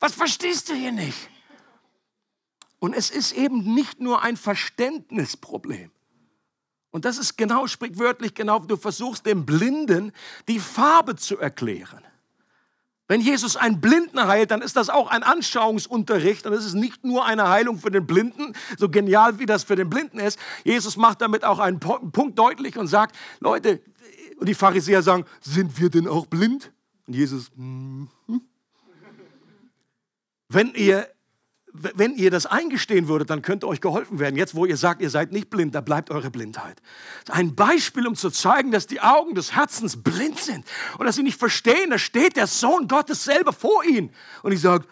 [0.00, 1.30] Was verstehst du hier nicht?
[2.80, 5.92] Und es ist eben nicht nur ein Verständnisproblem.
[6.90, 10.10] Und das ist genau, sprichwörtlich genau, du versuchst dem Blinden
[10.48, 12.04] die Farbe zu erklären.
[13.10, 17.04] Wenn Jesus einen Blinden heilt, dann ist das auch ein Anschauungsunterricht und es ist nicht
[17.04, 20.38] nur eine Heilung für den Blinden, so genial wie das für den Blinden ist.
[20.62, 23.82] Jesus macht damit auch einen Punkt deutlich und sagt, Leute,
[24.36, 26.72] und die Pharisäer sagen, sind wir denn auch blind?
[27.08, 28.40] Und Jesus, mm -hmm.
[30.48, 31.08] wenn ihr
[31.72, 34.36] wenn ihr das eingestehen würdet, dann könnte euch geholfen werden.
[34.36, 36.80] Jetzt, wo ihr sagt, ihr seid nicht blind, da bleibt eure Blindheit.
[37.28, 40.64] Ein Beispiel, um zu zeigen, dass die Augen des Herzens blind sind
[40.98, 41.90] und dass sie nicht verstehen.
[41.90, 44.10] Da steht der Sohn Gottes selber vor ihnen.
[44.42, 44.84] Und ich sage,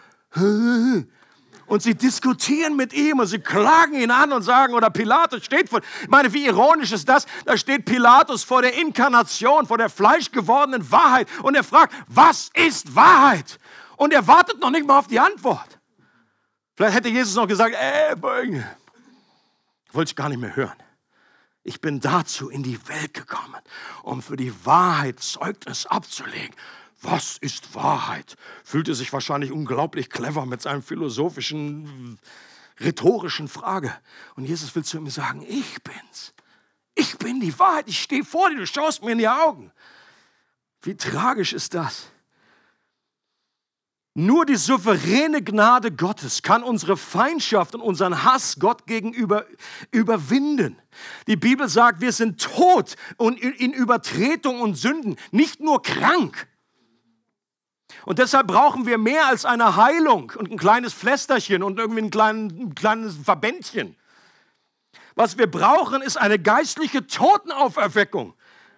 [1.65, 5.69] und sie diskutieren mit ihm und sie klagen ihn an und sagen, oder Pilatus steht
[5.69, 7.25] vor, ich meine, wie ironisch ist das?
[7.45, 12.95] Da steht Pilatus vor der Inkarnation, vor der fleischgewordenen Wahrheit und er fragt, was ist
[12.95, 13.59] Wahrheit?
[13.97, 15.78] Und er wartet noch nicht mal auf die Antwort.
[16.79, 18.65] Vielleicht hätte Jesus noch gesagt, äh, beugen.
[19.91, 20.77] Wollte ich gar nicht mehr hören.
[21.61, 23.57] Ich bin dazu in die Welt gekommen,
[24.01, 26.55] um für die Wahrheit Zeugnis abzulegen.
[27.01, 28.37] Was ist Wahrheit?
[28.63, 32.17] Fühlte sich wahrscheinlich unglaublich clever mit seinem philosophischen,
[32.79, 33.93] rhetorischen Frage.
[34.37, 36.33] Und Jesus will zu ihm sagen, ich bin's.
[36.95, 37.89] Ich bin die Wahrheit.
[37.89, 38.55] Ich stehe vor dir.
[38.55, 39.73] Du schaust mir in die Augen.
[40.81, 42.09] Wie tragisch ist das?
[44.15, 49.45] Nur die souveräne Gnade Gottes kann unsere Feindschaft und unseren Hass Gott gegenüber
[49.91, 50.77] überwinden.
[51.27, 56.47] Die Bibel sagt, wir sind tot und in Übertretung und Sünden, nicht nur krank.
[58.05, 62.09] Und deshalb brauchen wir mehr als eine Heilung und ein kleines Pflästerchen und irgendwie ein,
[62.09, 63.95] klein, ein kleines Verbändchen.
[65.15, 68.33] Was wir brauchen, ist eine geistliche Totenauferweckung.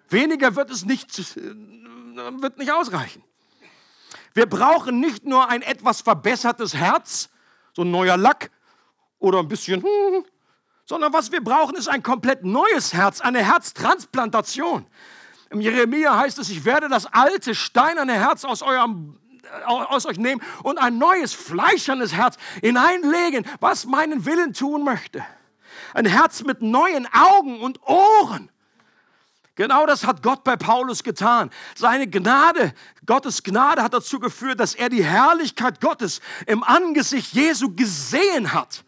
[0.09, 3.23] Weniger wird es nicht, wird nicht ausreichen.
[4.33, 7.29] Wir brauchen nicht nur ein etwas verbessertes Herz,
[7.73, 8.51] so ein neuer Lack
[9.19, 10.25] oder ein bisschen, hm,
[10.85, 14.85] sondern was wir brauchen, ist ein komplett neues Herz, eine Herztransplantation.
[15.49, 19.17] Im Jeremia heißt es, ich werde das alte steinerne Herz aus eurem
[19.65, 25.25] aus euch nehmen und ein neues fleischernes Herz hineinlegen, was meinen Willen tun möchte.
[25.93, 28.50] Ein Herz mit neuen Augen und Ohren.
[29.55, 31.49] Genau das hat Gott bei Paulus getan.
[31.75, 32.73] Seine Gnade,
[33.05, 38.85] Gottes Gnade hat dazu geführt, dass er die Herrlichkeit Gottes im Angesicht Jesu gesehen hat.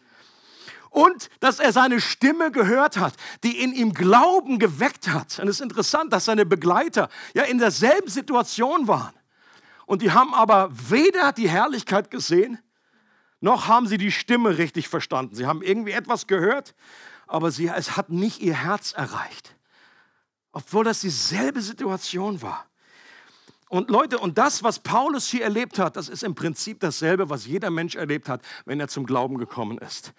[0.88, 5.38] Und dass er seine Stimme gehört hat, die in ihm Glauben geweckt hat.
[5.40, 9.12] Und es ist interessant, dass seine Begleiter ja in derselben Situation waren.
[9.86, 12.58] Und die haben aber weder die Herrlichkeit gesehen,
[13.40, 15.34] noch haben sie die Stimme richtig verstanden.
[15.34, 16.74] Sie haben irgendwie etwas gehört,
[17.26, 19.54] aber sie, es hat nicht ihr Herz erreicht
[20.54, 22.66] obwohl das dieselbe Situation war.
[23.68, 27.46] Und Leute, und das, was Paulus hier erlebt hat, das ist im Prinzip dasselbe, was
[27.46, 30.12] jeder Mensch erlebt hat, wenn er zum Glauben gekommen ist.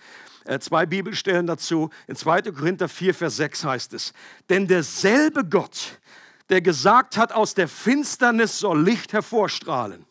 [0.44, 1.90] Äh, zwei Bibelstellen dazu.
[2.08, 2.42] In 2.
[2.52, 4.14] Korinther 4, Vers 6 heißt es,
[4.50, 6.00] denn derselbe Gott,
[6.50, 10.06] der gesagt hat, aus der Finsternis soll Licht hervorstrahlen,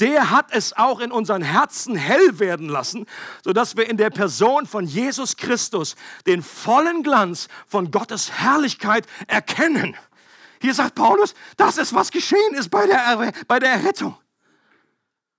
[0.00, 3.06] der hat es auch in unseren Herzen hell werden lassen,
[3.42, 9.96] sodass wir in der Person von Jesus Christus den vollen Glanz von Gottes Herrlichkeit erkennen.
[10.60, 14.16] Hier sagt Paulus, das ist, was geschehen ist bei der, bei der Errettung.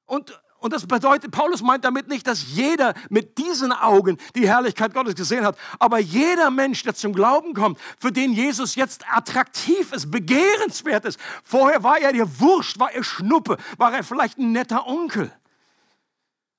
[0.05, 4.93] Und, und das bedeutet, Paulus meint damit nicht, dass jeder mit diesen Augen die Herrlichkeit
[4.93, 5.55] Gottes gesehen hat.
[5.77, 11.19] Aber jeder Mensch, der zum Glauben kommt, für den Jesus jetzt attraktiv ist, begehrenswert ist.
[11.43, 15.31] Vorher war er dir Wurscht, war er Schnuppe, war er vielleicht ein netter Onkel.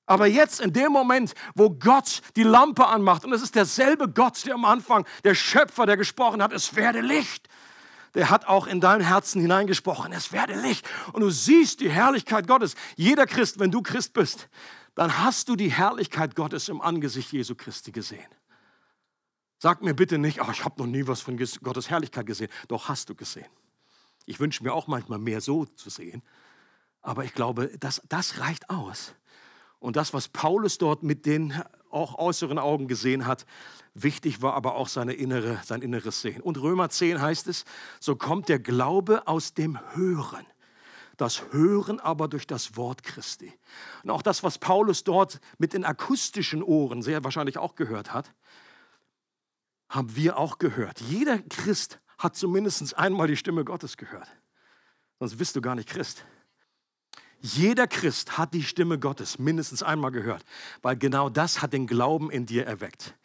[0.05, 4.43] Aber jetzt, in dem Moment, wo Gott die Lampe anmacht, und es ist derselbe Gott,
[4.45, 7.49] der am Anfang, der Schöpfer, der gesprochen hat, es werde Licht
[8.13, 10.11] der hat auch in dein Herzen hineingesprochen.
[10.13, 10.87] Es werde Licht.
[11.13, 12.75] Und du siehst die Herrlichkeit Gottes.
[12.95, 14.49] Jeder Christ, wenn du Christ bist,
[14.95, 18.27] dann hast du die Herrlichkeit Gottes im Angesicht Jesu Christi gesehen.
[19.57, 22.49] Sag mir bitte nicht, oh, ich habe noch nie was von Gottes Herrlichkeit gesehen.
[22.67, 23.49] Doch hast du gesehen.
[24.25, 26.23] Ich wünsche mir auch manchmal mehr so zu sehen.
[27.01, 29.15] Aber ich glaube, das, das reicht aus.
[29.79, 31.53] Und das, was Paulus dort mit den
[31.89, 33.45] auch äußeren Augen gesehen hat,
[34.03, 36.41] wichtig war aber auch seine innere, sein inneres Sehen.
[36.41, 37.65] Und Römer 10 heißt es,
[37.99, 40.45] so kommt der Glaube aus dem Hören.
[41.17, 43.53] Das Hören aber durch das Wort Christi.
[44.03, 48.33] Und auch das, was Paulus dort mit den akustischen Ohren sehr wahrscheinlich auch gehört hat,
[49.89, 51.01] haben wir auch gehört.
[51.01, 54.29] Jeder Christ hat zumindest einmal die Stimme Gottes gehört.
[55.19, 56.25] Sonst bist du gar nicht Christ.
[57.41, 60.43] Jeder Christ hat die Stimme Gottes mindestens einmal gehört,
[60.81, 63.15] weil genau das hat den Glauben in dir erweckt.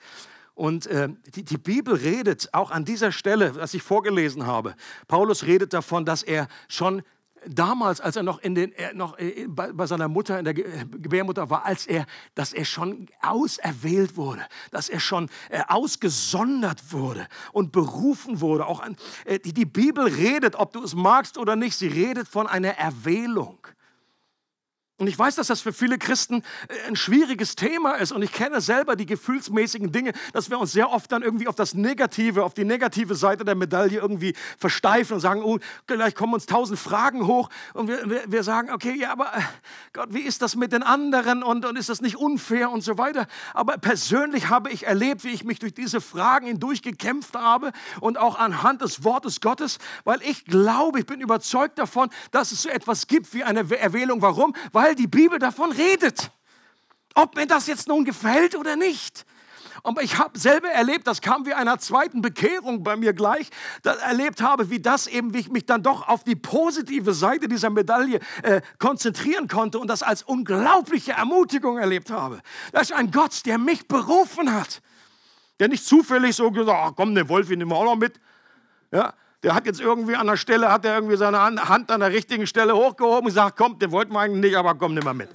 [0.55, 4.77] Und äh, die, die, Bibel redet auch an dieser Stelle, was ich vorgelesen habe.
[5.09, 7.03] Paulus redet davon, dass er schon
[7.47, 11.51] damals, als er noch, in den, er noch äh, bei, seiner Mutter in der Gebärmutter
[11.51, 17.73] war, als er, dass er schon auserwählt wurde, dass er schon äh, ausgesondert wurde und
[17.73, 18.67] berufen wurde.
[18.67, 22.29] Auch an, äh, die, die Bibel redet, ob du es magst oder nicht, sie redet
[22.29, 23.59] von einer Erwählung.
[24.97, 28.13] Und ich weiß, dass das für viele Christen äh, ein schwieriges Thema ist.
[28.13, 31.57] Und ich kenne selber die gefühlsmäßigen Dinge, dass wir uns sehr oft dann irgendwie auf
[31.57, 36.35] das Negative, auf die negative Seite der Medaille irgendwie versteifen und sagen, oh, gleich kommen
[36.35, 37.51] uns tausend Fragen hoch.
[37.73, 39.41] Und wir, wir, sagen, okay, ja, aber äh,
[39.95, 41.43] Gott, wie ist das mit den anderen?
[41.43, 43.27] Und, und ist das nicht unfair und so weiter?
[43.53, 48.17] Aber persönlich habe ich erlebt, wie ich mich durch diese Fragen hindurch gekämpft habe und
[48.17, 52.69] auch anhand des Wortes Gottes, weil ich glaube, ich bin überzeugt davon, dass es so
[52.69, 54.23] etwas gibt wie eine Erwählung.
[54.23, 54.55] Warum?
[54.71, 56.31] Weil weil die Bibel davon redet.
[57.15, 59.25] Ob mir das jetzt nun gefällt oder nicht.
[59.83, 63.49] Aber ich habe selber erlebt, das kam wie einer zweiten Bekehrung bei mir gleich,
[63.83, 67.49] da erlebt habe, wie das eben, wie ich mich dann doch auf die positive Seite
[67.49, 72.41] dieser Medaille äh, konzentrieren konnte und das als unglaubliche Ermutigung erlebt habe.
[72.73, 74.83] Das ist ein Gott, der mich berufen hat,
[75.61, 78.21] der nicht zufällig so gesagt, ach komm, den Wolf, den nehmen wir auch noch mit.
[78.91, 82.11] Ja, der hat jetzt irgendwie an der Stelle, hat er irgendwie seine Hand an der
[82.11, 85.13] richtigen Stelle hochgehoben und gesagt, komm, den wollten wir eigentlich nicht, aber komm, nimm mal
[85.13, 85.29] mit.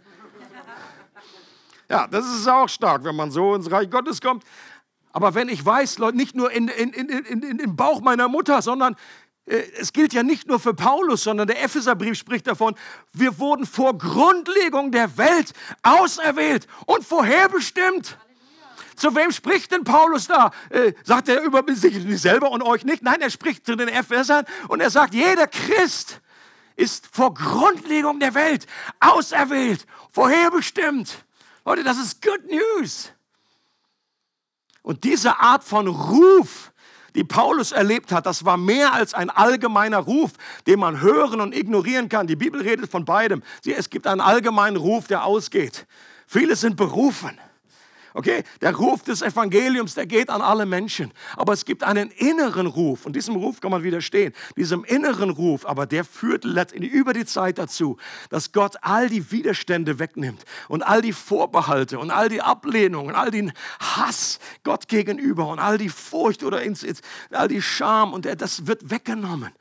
[1.87, 4.43] Ja, das ist auch stark, wenn man so ins Reich Gottes kommt.
[5.11, 8.95] Aber wenn ich weiß, Leute, nicht nur in, in, in im Bauch meiner Mutter, sondern
[9.45, 12.75] äh, es gilt ja nicht nur für Paulus, sondern der Epheserbrief spricht davon,
[13.13, 18.17] wir wurden vor Grundlegung der Welt auserwählt und vorherbestimmt.
[18.99, 20.51] Zu wem spricht denn Paulus da?
[20.69, 23.01] Äh, sagt er über sich selber und euch nicht?
[23.01, 26.19] Nein, er spricht zu den Ephesern und er sagt, jeder Christ
[26.75, 28.67] ist vor Grundlegung der Welt
[28.99, 31.23] auserwählt, vorherbestimmt.
[31.63, 33.11] Leute, das ist Good News.
[34.81, 36.73] Und diese Art von Ruf,
[37.15, 40.31] die Paulus erlebt hat, das war mehr als ein allgemeiner Ruf,
[40.67, 42.27] den man hören und ignorieren kann.
[42.27, 43.43] Die Bibel redet von beidem.
[43.65, 45.87] Es gibt einen allgemeinen Ruf, der ausgeht.
[46.27, 47.39] Viele sind berufen.
[48.13, 51.11] Okay, der Ruf des Evangeliums, der geht an alle Menschen.
[51.37, 54.33] Aber es gibt einen inneren Ruf und diesem Ruf kann man widerstehen.
[54.55, 57.97] Diesem inneren Ruf, aber der führt über die Zeit dazu,
[58.29, 63.15] dass Gott all die Widerstände wegnimmt und all die Vorbehalte und all die Ablehnung und
[63.15, 66.61] all den Hass Gott gegenüber und all die Furcht oder
[67.31, 69.51] all die Scham und das wird weggenommen.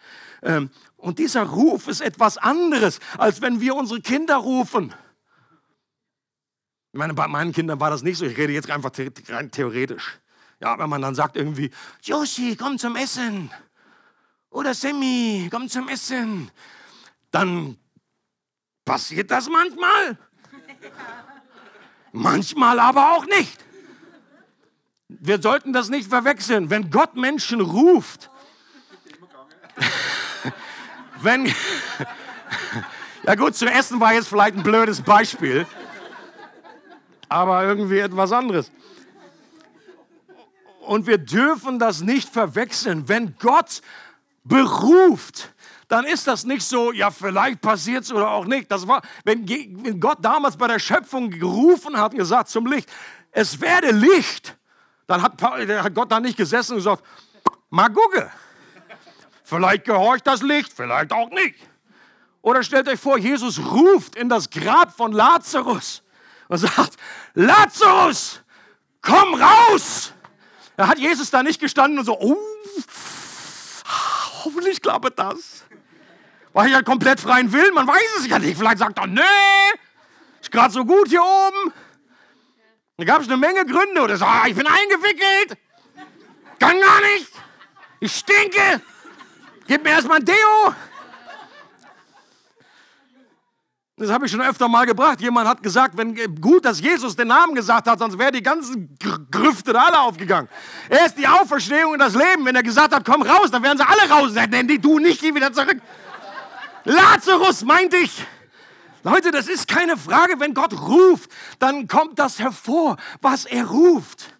[0.42, 4.92] Ähm, und dieser Ruf ist etwas anderes, als wenn wir unsere Kinder rufen.
[6.92, 8.24] Ich meine, bei meinen Kindern war das nicht so.
[8.24, 8.90] Ich rede jetzt einfach
[9.28, 10.18] rein theoretisch.
[10.60, 11.70] Ja, wenn man dann sagt irgendwie,
[12.02, 13.50] Joshi, komm zum Essen.
[14.50, 16.50] Oder Sammy, komm zum Essen.
[17.30, 17.76] Dann
[18.84, 20.18] passiert das manchmal.
[22.12, 23.58] Manchmal aber auch nicht.
[25.08, 26.70] Wir sollten das nicht verwechseln.
[26.70, 28.30] Wenn Gott Menschen ruft,
[31.20, 31.46] wenn,
[33.24, 35.66] ja gut, zum Essen war jetzt vielleicht ein blödes Beispiel
[37.28, 38.70] aber irgendwie etwas anderes.
[40.80, 43.08] Und wir dürfen das nicht verwechseln.
[43.08, 43.82] Wenn Gott
[44.44, 45.52] beruft,
[45.88, 48.70] dann ist das nicht so, ja, vielleicht passiert es oder auch nicht.
[48.70, 52.88] Das war, wenn, wenn Gott damals bei der Schöpfung gerufen hat gesagt zum Licht,
[53.32, 54.56] es werde Licht,
[55.06, 57.02] dann hat, hat Gott da nicht gesessen und gesagt,
[57.70, 58.30] mal gucke.
[59.44, 61.56] Vielleicht gehorcht das Licht, vielleicht auch nicht.
[62.42, 66.02] Oder stellt euch vor, Jesus ruft in das Grab von Lazarus
[66.48, 66.96] und sagt,
[67.34, 68.40] Lazarus,
[69.02, 70.12] komm raus!
[70.76, 72.36] Da hat Jesus da nicht gestanden und so, oh,
[74.44, 75.64] hoffentlich klappt das.
[76.52, 77.74] War ich ja komplett freien Willen?
[77.74, 78.56] Man weiß es ja nicht.
[78.56, 79.22] Vielleicht sagt er, nee,
[80.40, 81.72] ist gerade so gut hier oben.
[82.96, 84.00] Da gab es eine Menge Gründe.
[84.00, 85.58] Oder so, ich bin eingewickelt.
[86.58, 87.30] Kann gar nicht.
[88.00, 88.80] Ich stinke.
[89.66, 90.74] Gib mir erstmal ein Deo.
[93.98, 95.20] Das habe ich schon öfter mal gebracht.
[95.20, 98.96] Jemand hat gesagt, wenn gut, dass Jesus den Namen gesagt hat, sonst wären die ganzen
[99.30, 100.48] Grüfte da alle aufgegangen.
[100.88, 102.44] Er ist die Auferstehung und das Leben.
[102.44, 104.32] Wenn er gesagt hat, komm raus, dann wären sie alle raus.
[104.34, 105.78] Nennen die du nicht, geh wieder zurück.
[106.84, 108.24] Lazarus meinte ich.
[109.02, 110.38] Leute, das ist keine Frage.
[110.38, 114.32] Wenn Gott ruft, dann kommt das hervor, was er ruft.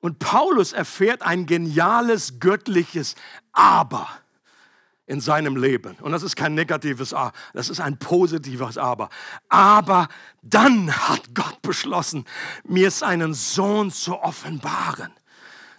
[0.00, 3.14] Und Paulus erfährt ein geniales göttliches
[3.52, 4.08] Aber
[5.12, 5.94] in seinem Leben.
[6.00, 9.10] Und das ist kein negatives A, das ist ein positives Aber.
[9.50, 10.08] Aber
[10.40, 12.24] dann hat Gott beschlossen,
[12.64, 15.12] mir seinen Sohn zu offenbaren.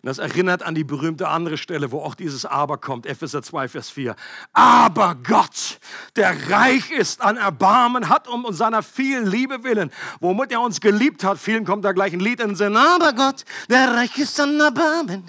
[0.04, 3.90] Das erinnert an die berühmte andere Stelle, wo auch dieses Aber kommt, Epheser 2, Vers
[3.90, 4.16] 4.
[4.52, 5.80] Aber Gott,
[6.16, 11.24] der reich ist an Erbarmen, hat um seiner vielen Liebe willen, womit er uns geliebt
[11.24, 12.76] hat, vielen kommt da gleich ein Lied in den Sinn.
[12.76, 15.24] Aber Gott, der reich ist an Erbarmen,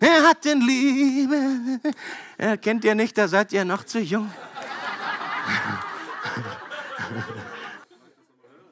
[0.00, 1.80] er hat den Liebe.
[2.38, 4.30] Er kennt ihr nicht, da seid ihr noch zu jung.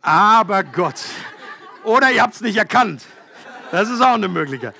[0.02, 1.00] Aber Gott.
[1.84, 3.02] Oder ihr habt es nicht erkannt.
[3.70, 4.74] Das ist auch eine Möglichkeit.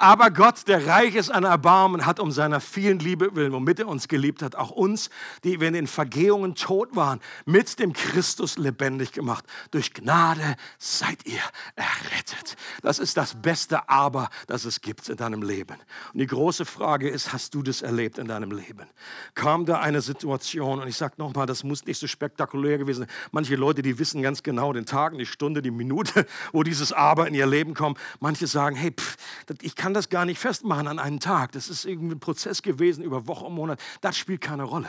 [0.00, 3.86] Aber Gott, der reich ist an Erbarmen, hat um seiner vielen Liebe willen, womit er
[3.86, 5.10] uns geliebt hat, auch uns,
[5.44, 9.44] die wir in den Vergehungen tot waren, mit dem Christus lebendig gemacht.
[9.72, 11.42] Durch Gnade seid ihr
[11.76, 12.56] errettet.
[12.80, 15.76] Das ist das beste Aber, das es gibt in deinem Leben.
[16.14, 18.86] Und die große Frage ist, hast du das erlebt in deinem Leben?
[19.34, 23.08] Kam da eine Situation, und ich sage nochmal, das muss nicht so spektakulär gewesen sein.
[23.32, 27.28] Manche Leute, die wissen ganz genau den Tag, die Stunde, die Minute, wo dieses Aber
[27.28, 27.98] in ihr Leben kommt.
[28.18, 29.18] Manche sagen, hey, pff,
[29.60, 31.50] ich kann kann das gar nicht festmachen an einen Tag.
[31.50, 33.82] Das ist irgendwie ein Prozess gewesen über Wochen und Monate.
[34.00, 34.88] Das spielt keine Rolle.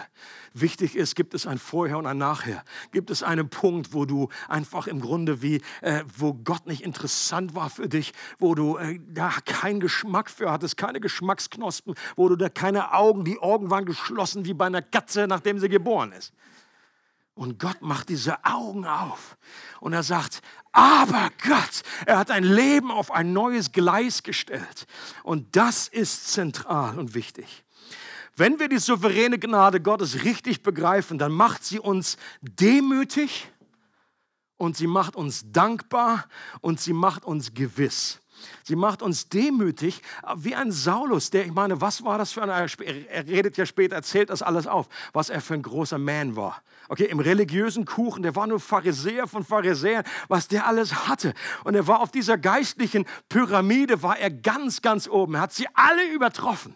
[0.54, 2.64] Wichtig ist, gibt es ein Vorher und ein Nachher?
[2.92, 7.56] Gibt es einen Punkt, wo du einfach im Grunde wie, äh, wo Gott nicht interessant
[7.56, 12.36] war für dich, wo du äh, da keinen Geschmack für hattest, keine Geschmacksknospen, wo du
[12.36, 16.32] da keine Augen, die Augen waren geschlossen wie bei einer Katze, nachdem sie geboren ist.
[17.34, 19.38] Und Gott macht diese Augen auf
[19.80, 20.42] und er sagt,
[20.74, 24.86] aber Gott, er hat ein Leben auf ein neues Gleis gestellt.
[25.24, 27.64] Und das ist zentral und wichtig.
[28.36, 33.50] Wenn wir die souveräne Gnade Gottes richtig begreifen, dann macht sie uns demütig
[34.58, 36.28] und sie macht uns dankbar
[36.62, 38.21] und sie macht uns gewiss.
[38.64, 40.02] Sie macht uns demütig,
[40.36, 43.96] wie ein Saulus, der, ich meine, was war das für ein, er redet ja später,
[43.96, 46.62] erzählt das alles auf, was er für ein großer Man war.
[46.90, 51.34] Okay, im religiösen Kuchen, der war nur Pharisäer von Pharisäern, was der alles hatte.
[51.64, 55.36] Und er war auf dieser geistlichen Pyramide, war er ganz, ganz oben.
[55.36, 56.76] Er hat sie alle übertroffen.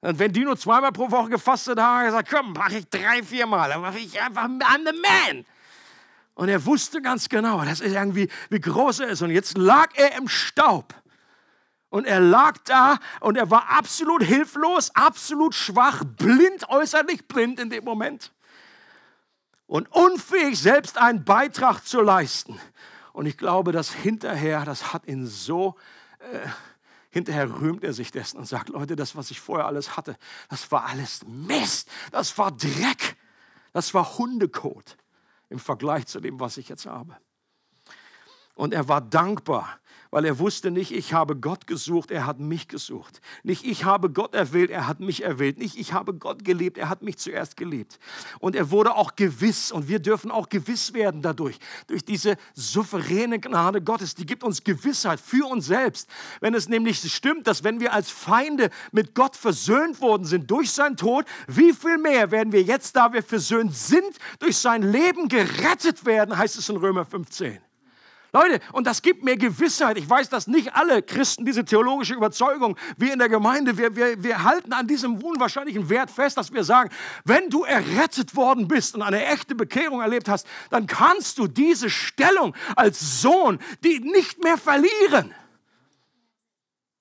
[0.00, 2.88] Und wenn die nur zweimal pro Woche gefastet haben, hat er gesagt, komm, mache ich
[2.88, 5.44] drei, viermal, dann mache ich einfach, I'm the man.
[6.36, 9.22] Und er wusste ganz genau, das ist irgendwie, wie groß er ist.
[9.22, 10.94] Und jetzt lag er im Staub.
[11.88, 17.70] Und er lag da und er war absolut hilflos, absolut schwach, blind, äußerlich blind in
[17.70, 18.34] dem Moment.
[19.66, 22.60] Und unfähig, selbst einen Beitrag zu leisten.
[23.14, 25.76] Und ich glaube, dass hinterher, das hat ihn so,
[26.18, 26.46] äh,
[27.08, 30.18] hinterher rühmt er sich dessen und sagt, Leute, das, was ich vorher alles hatte,
[30.50, 33.16] das war alles Mist, das war Dreck,
[33.72, 34.98] das war Hundekot
[35.48, 37.16] im Vergleich zu dem, was ich jetzt habe.
[38.56, 39.78] Und er war dankbar,
[40.10, 43.20] weil er wusste nicht, ich habe Gott gesucht, er hat mich gesucht.
[43.42, 45.58] Nicht ich habe Gott erwählt, er hat mich erwählt.
[45.58, 47.98] Nicht ich habe Gott geliebt, er hat mich zuerst geliebt.
[48.38, 53.38] Und er wurde auch gewiss und wir dürfen auch gewiss werden dadurch, durch diese souveräne
[53.40, 54.14] Gnade Gottes.
[54.14, 56.08] Die gibt uns Gewissheit für uns selbst.
[56.40, 60.70] Wenn es nämlich stimmt, dass wenn wir als Feinde mit Gott versöhnt worden sind durch
[60.70, 65.28] seinen Tod, wie viel mehr werden wir jetzt, da wir versöhnt sind, durch sein Leben
[65.28, 67.65] gerettet werden, heißt es in Römer 15.
[68.36, 69.96] Leute, und das gibt mir Gewissheit.
[69.96, 74.22] Ich weiß, dass nicht alle Christen diese theologische Überzeugung, wir in der Gemeinde, wir, wir,
[74.22, 76.90] wir halten an diesem unwahrscheinlichen Wert fest, dass wir sagen,
[77.24, 81.88] wenn du errettet worden bist und eine echte Bekehrung erlebt hast, dann kannst du diese
[81.88, 85.34] Stellung als Sohn die nicht mehr verlieren.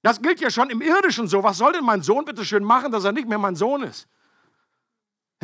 [0.01, 1.43] Das gilt ja schon im Irdischen so.
[1.43, 4.07] Was soll denn mein Sohn bitte schön machen, dass er nicht mehr mein Sohn ist?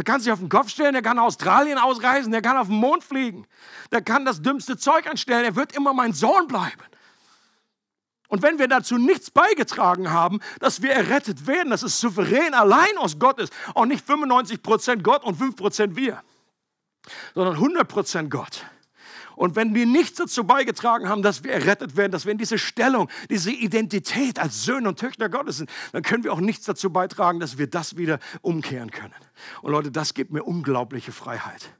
[0.01, 2.77] Der kann sich auf den Kopf stellen, der kann Australien ausreisen, der kann auf den
[2.77, 3.45] Mond fliegen,
[3.91, 6.81] der kann das dümmste Zeug anstellen, er wird immer mein Sohn bleiben.
[8.27, 12.97] Und wenn wir dazu nichts beigetragen haben, dass wir errettet werden, dass es souverän allein
[12.97, 16.23] aus Gott ist, auch nicht 95% Gott und 5% wir,
[17.35, 18.65] sondern 100% Gott.
[19.35, 22.57] Und wenn wir nichts dazu beigetragen haben, dass wir errettet werden, dass wir in diese
[22.57, 26.91] Stellung, diese Identität als Söhne und Töchter Gottes sind, dann können wir auch nichts dazu
[26.91, 29.15] beitragen, dass wir das wieder umkehren können.
[29.61, 31.73] Und Leute, das gibt mir unglaubliche Freiheit.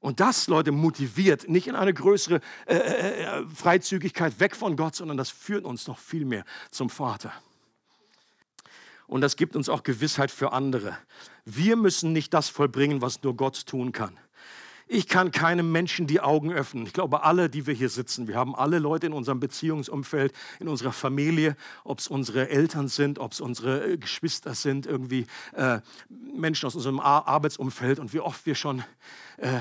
[0.00, 4.94] Und das, Leute, motiviert nicht in eine größere äh, äh, äh, Freizügigkeit weg von Gott,
[4.94, 7.32] sondern das führt uns noch viel mehr zum Vater.
[9.06, 10.96] Und das gibt uns auch Gewissheit für andere.
[11.44, 14.18] Wir müssen nicht das vollbringen, was nur Gott tun kann.
[14.92, 16.84] Ich kann keinem Menschen die Augen öffnen.
[16.84, 20.66] Ich glaube, alle, die wir hier sitzen, wir haben alle Leute in unserem Beziehungsumfeld, in
[20.66, 25.78] unserer Familie, ob es unsere Eltern sind, ob es unsere äh, Geschwister sind, irgendwie äh,
[26.08, 28.82] Menschen aus unserem Arbeitsumfeld und wie oft wir schon
[29.36, 29.60] äh,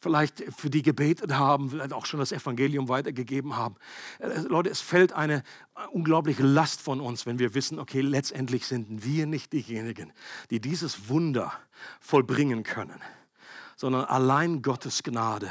[0.00, 3.74] vielleicht für die gebetet haben, vielleicht auch schon das Evangelium weitergegeben haben.
[4.20, 5.42] Äh, Leute, es fällt eine
[5.90, 10.12] unglaubliche Last von uns, wenn wir wissen, okay, letztendlich sind wir nicht diejenigen,
[10.50, 11.52] die dieses Wunder
[11.98, 13.00] vollbringen können,
[13.80, 15.50] sondern allein Gottes Gnade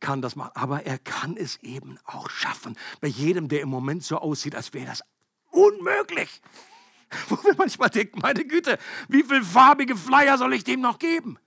[0.00, 0.52] kann das machen.
[0.52, 2.76] Aber er kann es eben auch schaffen.
[3.00, 5.02] Bei jedem, der im Moment so aussieht, als wäre das
[5.50, 6.42] unmöglich.
[7.30, 8.78] Wo wir manchmal denken, meine Güte,
[9.08, 11.38] wie viele farbige Flyer soll ich dem noch geben?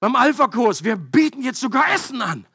[0.00, 2.46] beim Alpha-Kurs, wir bieten jetzt sogar Essen an.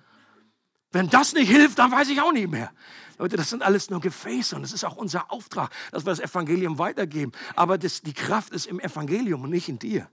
[0.91, 2.71] Wenn das nicht hilft, dann weiß ich auch nicht mehr.
[3.17, 6.19] Leute, das sind alles nur Gefäße und das ist auch unser Auftrag, dass wir das
[6.19, 7.31] Evangelium weitergeben.
[7.55, 10.07] Aber das, die Kraft ist im Evangelium und nicht in dir.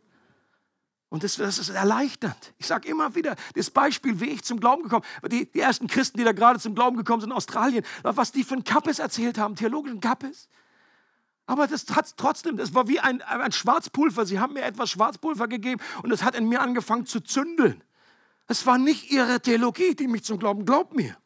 [1.08, 2.54] Und das, das ist erleichternd.
[2.58, 5.30] Ich sage immer wieder, das Beispiel, wie ich zum Glauben gekommen bin.
[5.30, 8.42] Die, die ersten Christen, die da gerade zum Glauben gekommen sind in Australien, was die
[8.42, 10.48] von Kappes erzählt haben, theologischen Kappes.
[11.46, 14.26] Aber das hat trotzdem, das war wie ein, ein Schwarzpulver.
[14.26, 17.84] Sie haben mir etwas Schwarzpulver gegeben und es hat in mir angefangen zu zündeln.
[18.48, 21.16] Es war nicht ihre Theologie, die mich zum Glauben, glaubt mir.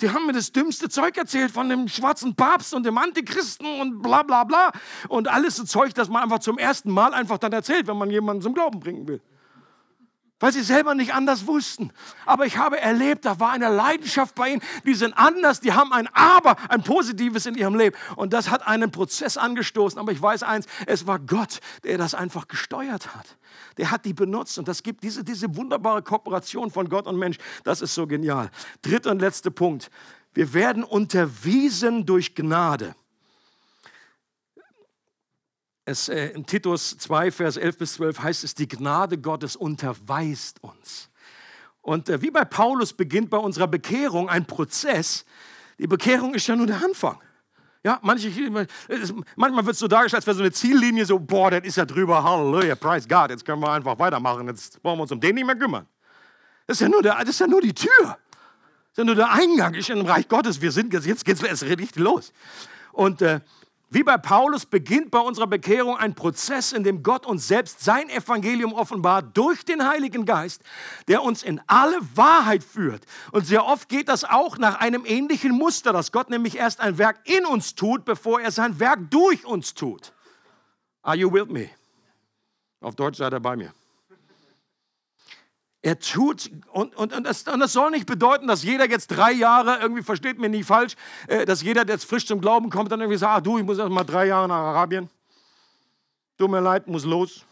[0.00, 4.00] Die haben mir das dümmste Zeug erzählt von dem schwarzen Papst und dem Antichristen und
[4.00, 4.70] bla bla bla.
[5.08, 8.10] Und alles so Zeug, das man einfach zum ersten Mal einfach dann erzählt, wenn man
[8.10, 9.20] jemanden zum Glauben bringen will
[10.40, 11.92] weil sie selber nicht anders wussten.
[12.26, 15.92] Aber ich habe erlebt, da war eine Leidenschaft bei ihnen, die sind anders, die haben
[15.92, 17.96] ein Aber, ein Positives in ihrem Leben.
[18.16, 19.98] Und das hat einen Prozess angestoßen.
[19.98, 23.36] Aber ich weiß eins, es war Gott, der das einfach gesteuert hat.
[23.76, 27.38] Der hat die benutzt und das gibt diese, diese wunderbare Kooperation von Gott und Mensch.
[27.64, 28.50] Das ist so genial.
[28.82, 29.90] Dritter und letzter Punkt.
[30.34, 32.94] Wir werden unterwiesen durch Gnade
[35.88, 40.62] es, äh, in Titus 2, Vers 11 bis 12 heißt es, die Gnade Gottes unterweist
[40.62, 41.08] uns.
[41.80, 45.24] Und äh, wie bei Paulus beginnt bei unserer Bekehrung ein Prozess.
[45.78, 47.18] Die Bekehrung ist ja nur der Anfang.
[47.84, 48.28] Ja, manche,
[49.36, 51.86] manchmal wird es so dargestellt, als wäre so eine Ziellinie so, boah, das ist ja
[51.86, 55.36] drüber, Halleluja, praise God, jetzt können wir einfach weitermachen, jetzt brauchen wir uns um den
[55.36, 55.86] nicht mehr kümmern.
[56.66, 57.88] Das ist ja nur, der, das ist ja nur die Tür.
[58.02, 58.18] Das
[58.92, 60.60] ist ja nur der Eingang ich in dem Reich Gottes.
[60.60, 62.32] Wir sind, jetzt geht es richtig los.
[62.92, 63.40] Und äh,
[63.90, 68.10] wie bei Paulus beginnt bei unserer Bekehrung ein Prozess, in dem Gott uns selbst sein
[68.10, 70.62] Evangelium offenbart durch den Heiligen Geist,
[71.08, 73.04] der uns in alle Wahrheit führt.
[73.32, 76.98] Und sehr oft geht das auch nach einem ähnlichen Muster, dass Gott nämlich erst ein
[76.98, 80.12] Werk in uns tut, bevor er sein Werk durch uns tut.
[81.02, 81.70] Are you with me?
[82.80, 83.72] Auf Deutsch seid ihr bei mir.
[85.80, 89.30] Er tut, und, und, und, das, und das soll nicht bedeuten, dass jeder jetzt drei
[89.30, 90.94] Jahre, irgendwie versteht mir nicht falsch,
[91.28, 93.64] äh, dass jeder, der jetzt frisch zum Glauben kommt, dann irgendwie sagt, ah, du, ich
[93.64, 95.08] muss erst mal drei Jahre nach Arabien.
[96.36, 97.44] Tut mir leid, muss los.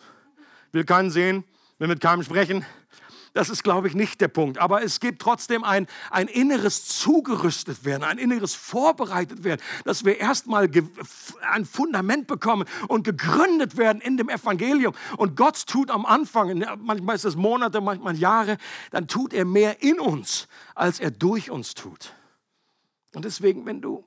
[0.72, 1.44] Will keinen sehen,
[1.78, 2.66] will mit keinem sprechen.
[3.36, 4.56] Das ist, glaube ich, nicht der Punkt.
[4.56, 10.18] Aber es gibt trotzdem ein, ein inneres zugerüstet werden, ein inneres vorbereitet werden, dass wir
[10.18, 10.70] erstmal
[11.52, 14.94] ein Fundament bekommen und gegründet werden in dem Evangelium.
[15.18, 18.56] Und Gott tut am Anfang, manchmal ist es Monate, manchmal Jahre,
[18.90, 22.14] dann tut er mehr in uns, als er durch uns tut.
[23.12, 24.02] Und deswegen, wenn du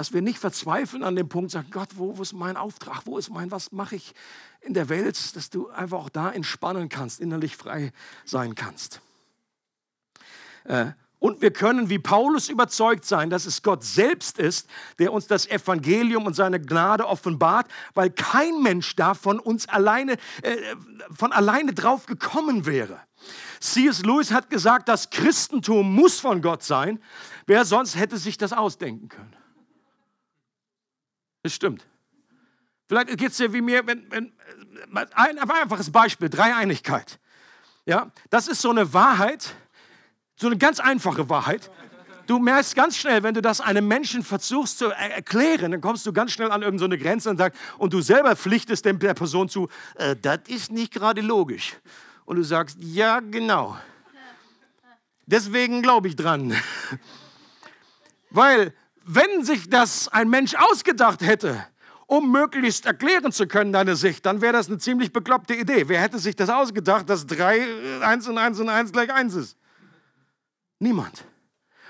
[0.00, 3.18] dass wir nicht verzweifeln an dem Punkt, sagen, Gott, wo, wo ist mein Auftrag, wo
[3.18, 4.14] ist mein, was mache ich
[4.62, 7.92] in der Welt, dass du einfach auch da entspannen kannst, innerlich frei
[8.24, 9.02] sein kannst.
[10.64, 15.26] Äh, und wir können wie Paulus überzeugt sein, dass es Gott selbst ist, der uns
[15.26, 20.56] das Evangelium und seine Gnade offenbart, weil kein Mensch da von uns alleine, äh,
[21.14, 23.00] von alleine drauf gekommen wäre.
[23.60, 24.02] C.S.
[24.02, 27.02] Lewis hat gesagt, das Christentum muss von Gott sein.
[27.44, 29.36] Wer sonst hätte sich das ausdenken können?
[31.42, 31.86] Das stimmt.
[32.88, 34.32] Vielleicht geht es dir wie mir, wenn, wenn,
[34.92, 37.18] ein, ein einfaches Beispiel, Dreieinigkeit.
[37.86, 39.54] Ja, das ist so eine Wahrheit,
[40.36, 41.70] so eine ganz einfache Wahrheit.
[42.26, 46.12] Du merkst ganz schnell, wenn du das einem Menschen versuchst zu erklären, dann kommst du
[46.12, 50.14] ganz schnell an irgendeine Grenze und sagst, und du selber pflichtest der Person zu, äh,
[50.14, 51.76] das ist nicht gerade logisch.
[52.24, 53.76] Und du sagst, ja, genau.
[55.26, 56.54] Deswegen glaube ich dran.
[58.30, 58.74] Weil
[59.14, 61.66] wenn sich das ein Mensch ausgedacht hätte,
[62.06, 65.88] um möglichst erklären zu können, deine Sicht, dann wäre das eine ziemlich bekloppte Idee.
[65.88, 69.56] Wer hätte sich das ausgedacht, dass 3, 1 und 1 und 1 gleich 1 ist?
[70.78, 71.24] Niemand.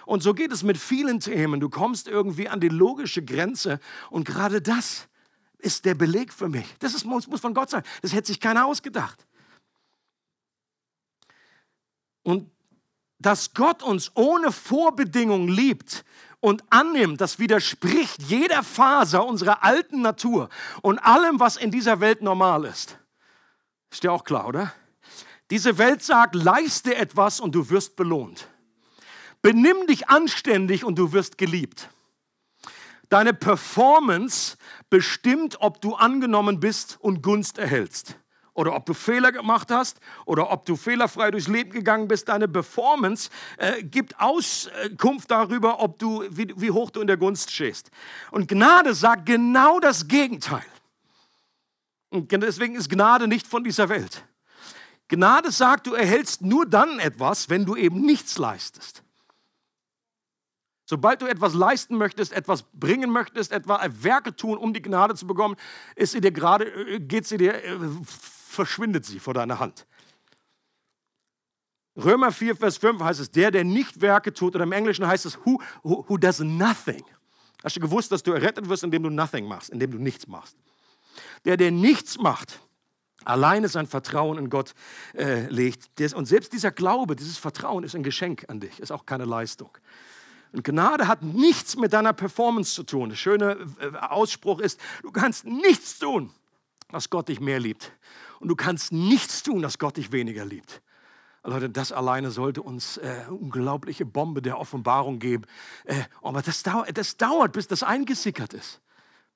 [0.05, 1.61] Und so geht es mit vielen Themen.
[1.61, 5.09] Du kommst irgendwie an die logische Grenze und gerade das
[5.59, 6.67] ist der Beleg für mich.
[6.81, 7.83] Das ist, muss, muss von Gott sein.
[8.03, 9.27] Das hätte sich keiner ausgedacht.
[12.23, 12.51] Und
[13.19, 16.05] dass Gott uns ohne Vorbedingung liebt
[16.41, 20.49] und annimmt, das widerspricht jeder Faser unserer alten Natur
[20.83, 22.99] und allem, was in dieser Welt normal ist.
[23.91, 24.73] Ist dir auch klar, oder?
[25.51, 28.49] Diese Welt sagt, leiste etwas und du wirst belohnt.
[29.43, 31.91] Benimm dich anständig und du wirst geliebt.
[33.09, 34.57] Deine Performance
[34.89, 38.17] bestimmt, ob du angenommen bist und Gunst erhältst
[38.61, 42.29] oder ob du Fehler gemacht hast oder ob du fehlerfrei durchs Leben gegangen bist.
[42.29, 47.51] Deine Performance äh, gibt Auskunft darüber, ob du, wie, wie hoch du in der Gunst
[47.51, 47.91] stehst.
[48.31, 50.67] Und Gnade sagt genau das Gegenteil.
[52.11, 54.25] Und deswegen ist Gnade nicht von dieser Welt.
[55.09, 59.03] Gnade sagt, du erhältst nur dann etwas, wenn du eben nichts leistest.
[60.85, 65.25] Sobald du etwas leisten möchtest, etwas bringen möchtest, etwa Werke tun, um die Gnade zu
[65.25, 65.55] bekommen,
[65.95, 67.79] ist sie dir gerade, äh, geht sie dir äh,
[68.51, 69.87] verschwindet sie vor deiner Hand.
[71.97, 75.27] Römer 4, Vers 5 heißt es, der, der nicht Werke tut, oder im Englischen heißt
[75.27, 77.05] es, who, who, who does nothing.
[77.63, 80.57] Hast du gewusst, dass du errettet wirst, indem du nothing machst, indem du nichts machst?
[81.45, 82.61] Der, der nichts macht,
[83.25, 84.75] alleine sein Vertrauen in Gott
[85.15, 85.89] äh, legt.
[86.15, 89.71] Und selbst dieser Glaube, dieses Vertrauen ist ein Geschenk an dich, ist auch keine Leistung.
[90.53, 93.11] Und Gnade hat nichts mit deiner Performance zu tun.
[93.11, 96.33] Der schöne äh, Ausspruch ist, du kannst nichts tun,
[96.89, 97.93] was Gott dich mehr liebt
[98.41, 100.83] und du kannst nichts tun, dass Gott dich weniger liebt.
[101.43, 105.45] Leute, das alleine sollte uns äh, unglaubliche Bombe der Offenbarung geben.
[105.85, 108.81] Äh, aber das, dau das dauert, bis das eingesickert ist.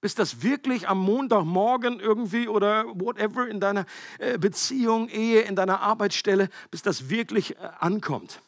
[0.01, 3.87] Bis das wirklich am Montagmorgen irgendwie oder whatever in deiner
[4.19, 8.43] äh, Beziehung, Ehe, in deiner Arbeitsstelle, bis das wirklich äh, ankommt.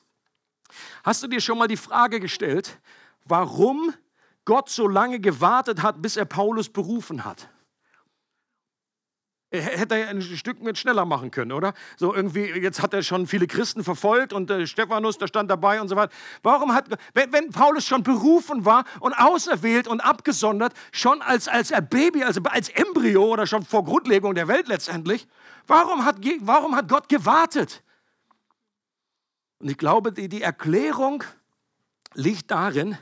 [1.03, 2.79] Hast du dir schon mal die Frage gestellt,
[3.25, 3.95] warum
[4.45, 7.49] Gott so lange gewartet hat, bis er Paulus berufen hat?
[9.61, 11.75] Hätte er ein Stück mit schneller machen können, oder?
[11.97, 15.81] So irgendwie, jetzt hat er schon viele Christen verfolgt und äh, Stephanus, der stand dabei
[15.81, 16.13] und so weiter.
[16.43, 21.73] Warum hat, wenn, wenn, Paulus schon berufen war und auserwählt und abgesondert, schon als, als
[21.91, 25.27] Baby, also als Embryo oder schon vor Grundlegung der Welt letztendlich,
[25.67, 27.83] warum hat, warum hat Gott gewartet?
[29.59, 31.25] Und ich glaube, die, die Erklärung
[32.15, 32.99] liegt darin,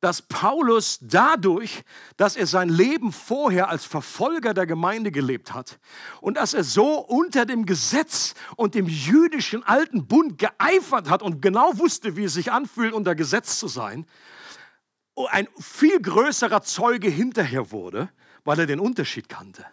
[0.00, 1.82] dass Paulus dadurch,
[2.16, 5.78] dass er sein Leben vorher als Verfolger der Gemeinde gelebt hat
[6.20, 11.42] und dass er so unter dem Gesetz und dem jüdischen alten Bund geeifert hat und
[11.42, 14.06] genau wusste, wie es sich anfühlt, unter Gesetz zu sein,
[15.28, 18.10] ein viel größerer Zeuge hinterher wurde,
[18.44, 19.66] weil er den Unterschied kannte.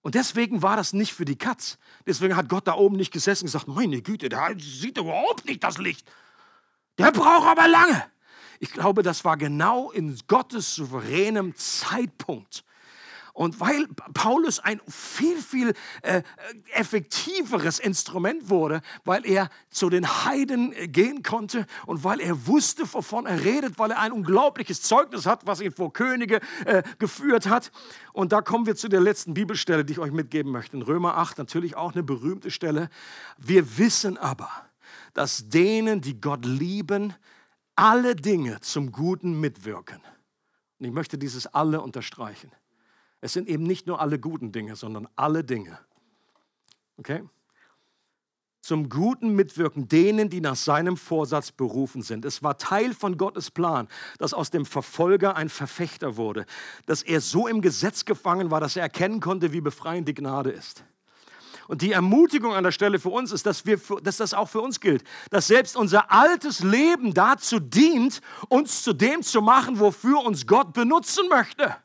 [0.00, 1.76] Und deswegen war das nicht für die Katz.
[2.06, 5.62] Deswegen hat Gott da oben nicht gesessen und gesagt, meine Güte, der sieht überhaupt nicht
[5.62, 6.10] das Licht.
[6.96, 8.10] Der braucht aber lange.
[8.58, 12.64] Ich glaube, das war genau in Gottes souveränem Zeitpunkt.
[13.38, 16.22] Und weil Paulus ein viel, viel äh,
[16.72, 22.82] effektiveres Instrument wurde, weil er zu den Heiden äh, gehen konnte und weil er wusste,
[22.92, 27.48] wovon er redet, weil er ein unglaubliches Zeugnis hat, was ihn vor Könige äh, geführt
[27.48, 27.70] hat.
[28.12, 30.76] Und da kommen wir zu der letzten Bibelstelle, die ich euch mitgeben möchte.
[30.76, 32.90] In Römer 8, natürlich auch eine berühmte Stelle.
[33.36, 34.50] Wir wissen aber,
[35.14, 37.14] dass denen, die Gott lieben,
[37.78, 40.00] alle Dinge zum Guten mitwirken.
[40.78, 42.50] Und ich möchte dieses alle unterstreichen.
[43.20, 45.78] Es sind eben nicht nur alle guten Dinge, sondern alle Dinge.
[46.96, 47.22] Okay?
[48.60, 52.24] Zum Guten mitwirken denen, die nach seinem Vorsatz berufen sind.
[52.24, 53.86] Es war Teil von Gottes Plan,
[54.18, 56.46] dass aus dem Verfolger ein Verfechter wurde,
[56.86, 60.50] dass er so im Gesetz gefangen war, dass er erkennen konnte, wie befreiend die Gnade
[60.50, 60.84] ist.
[61.68, 64.62] Und die Ermutigung an der Stelle für uns ist, dass, wir, dass das auch für
[64.62, 65.04] uns gilt.
[65.30, 70.72] Dass selbst unser altes Leben dazu dient, uns zu dem zu machen, wofür uns Gott
[70.72, 71.76] benutzen möchte.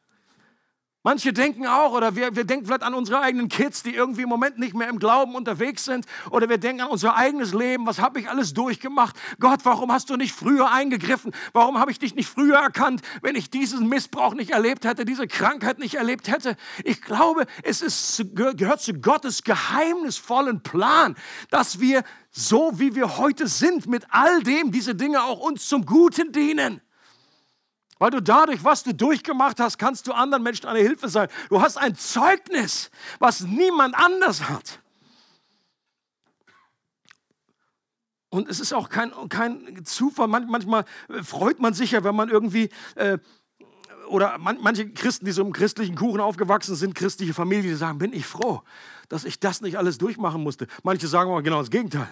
[1.05, 4.29] Manche denken auch, oder wir, wir denken vielleicht an unsere eigenen Kids, die irgendwie im
[4.29, 6.05] Moment nicht mehr im Glauben unterwegs sind.
[6.31, 7.85] Oder wir denken an unser eigenes Leben.
[7.85, 9.17] Was habe ich alles durchgemacht?
[9.37, 11.33] Gott, warum hast du nicht früher eingegriffen?
[11.51, 15.27] Warum habe ich dich nicht früher erkannt, wenn ich diesen Missbrauch nicht erlebt hätte, diese
[15.27, 16.55] Krankheit nicht erlebt hätte?
[16.85, 21.15] Ich glaube, es ist, gehört zu Gottes geheimnisvollen Plan,
[21.49, 25.85] dass wir so, wie wir heute sind, mit all dem diese Dinge auch uns zum
[25.85, 26.79] Guten dienen.
[28.03, 31.29] Weil du dadurch, was du durchgemacht hast, kannst du anderen Menschen eine Hilfe sein.
[31.47, 34.81] Du hast ein Zeugnis, was niemand anders hat.
[38.27, 40.27] Und es ist auch kein, kein Zufall.
[40.27, 40.83] Man, manchmal
[41.23, 43.19] freut man sich ja, wenn man irgendwie, äh,
[44.09, 47.99] oder man, manche Christen, die so im christlichen Kuchen aufgewachsen sind, christliche Familie, die sagen,
[47.99, 48.63] bin ich froh,
[49.07, 50.67] dass ich das nicht alles durchmachen musste.
[50.83, 52.09] Manche sagen aber genau das Gegenteil.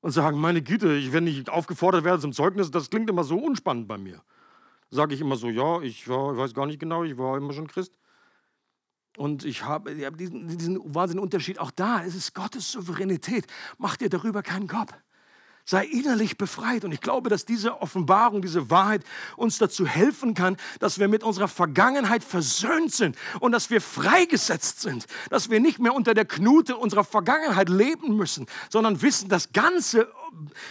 [0.00, 3.36] Und sagen, meine Güte, ich, wenn ich aufgefordert werde zum Zeugnis, das klingt immer so
[3.36, 4.20] unspannend bei mir.
[4.90, 7.52] Sage ich immer so, ja, ich, war, ich weiß gar nicht genau, ich war immer
[7.52, 7.98] schon Christ.
[9.16, 11.58] Und ich habe, habe diesen, diesen wahnsinnigen Unterschied.
[11.58, 13.46] Auch da, es ist Gottes Souveränität.
[13.76, 14.92] Mach dir darüber keinen Kopf
[15.68, 16.84] sei innerlich befreit.
[16.84, 19.04] Und ich glaube, dass diese Offenbarung, diese Wahrheit
[19.36, 24.80] uns dazu helfen kann, dass wir mit unserer Vergangenheit versöhnt sind und dass wir freigesetzt
[24.80, 29.52] sind, dass wir nicht mehr unter der Knute unserer Vergangenheit leben müssen, sondern wissen, das
[29.52, 30.10] Ganze,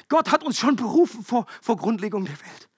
[0.09, 2.69] Gott hat uns schon berufen vor, vor Grundlegung der Welt.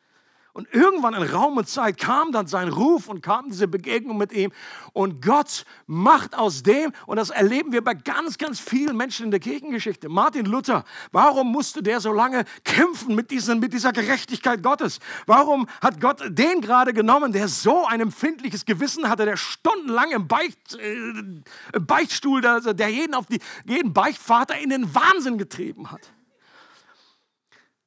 [0.60, 4.34] Und irgendwann in Raum und Zeit kam dann sein Ruf und kam diese Begegnung mit
[4.34, 4.52] ihm.
[4.92, 9.32] Und Gott macht aus dem, und das erleben wir bei ganz, ganz vielen Menschen in
[9.32, 10.10] der Kirchengeschichte.
[10.10, 10.84] Martin Luther,
[11.14, 15.00] warum musste der so lange kämpfen mit, diesen, mit dieser Gerechtigkeit Gottes?
[15.28, 20.28] Warum hat Gott den gerade genommen, der so ein empfindliches Gewissen hatte, der stundenlang im,
[20.28, 26.02] Beicht, äh, Beichtstuhl, der, der jeden, auf die, jeden Beichtvater in den Wahnsinn getrieben hat?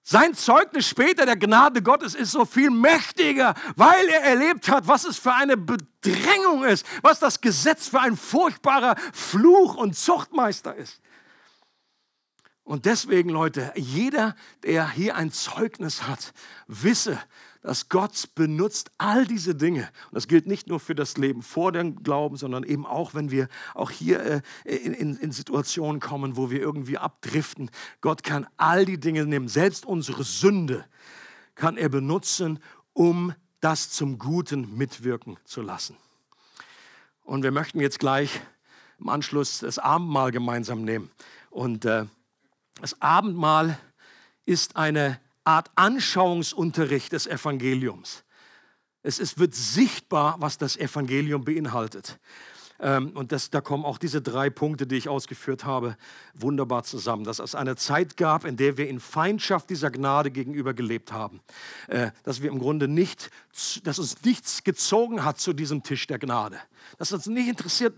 [0.05, 5.05] Sein Zeugnis später der Gnade Gottes ist so viel mächtiger, weil er erlebt hat, was
[5.05, 11.01] es für eine Bedrängung ist, was das Gesetz für ein furchtbarer Fluch und Zuchtmeister ist.
[12.65, 14.35] Und deswegen, Leute, jeder,
[14.65, 16.33] der hier ein Zeugnis hat,
[16.67, 17.21] wisse,
[17.63, 19.89] dass Gott benutzt all diese Dinge.
[20.11, 23.31] Und das gilt nicht nur für das Leben vor dem Glauben, sondern eben auch, wenn
[23.31, 27.71] wir auch hier äh, in, in, in Situationen kommen, wo wir irgendwie abdriften.
[28.01, 30.85] Gott kann all die Dinge nehmen, selbst unsere Sünde
[31.55, 32.59] kann er benutzen,
[32.93, 35.97] um das zum Guten mitwirken zu lassen.
[37.23, 38.41] Und wir möchten jetzt gleich
[38.99, 41.11] im Anschluss das Abendmahl gemeinsam nehmen.
[41.51, 42.07] Und äh,
[42.81, 43.79] das Abendmahl
[44.45, 48.25] ist eine Art Anschauungsunterricht des Evangeliums.
[49.03, 52.21] Es ist, wird sichtbar, was das Evangelium beinhaltet.
[52.81, 55.97] Ähm, und das, da kommen auch diese drei Punkte, die ich ausgeführt habe,
[56.35, 57.25] wunderbar zusammen.
[57.25, 61.41] Dass es eine Zeit gab, in der wir in Feindschaft dieser Gnade gegenüber gelebt haben.
[61.89, 63.31] Äh, dass wir im Grunde nicht,
[63.85, 66.59] dass uns nichts gezogen hat zu diesem Tisch der Gnade
[66.99, 67.95] dass uns nicht interessiert,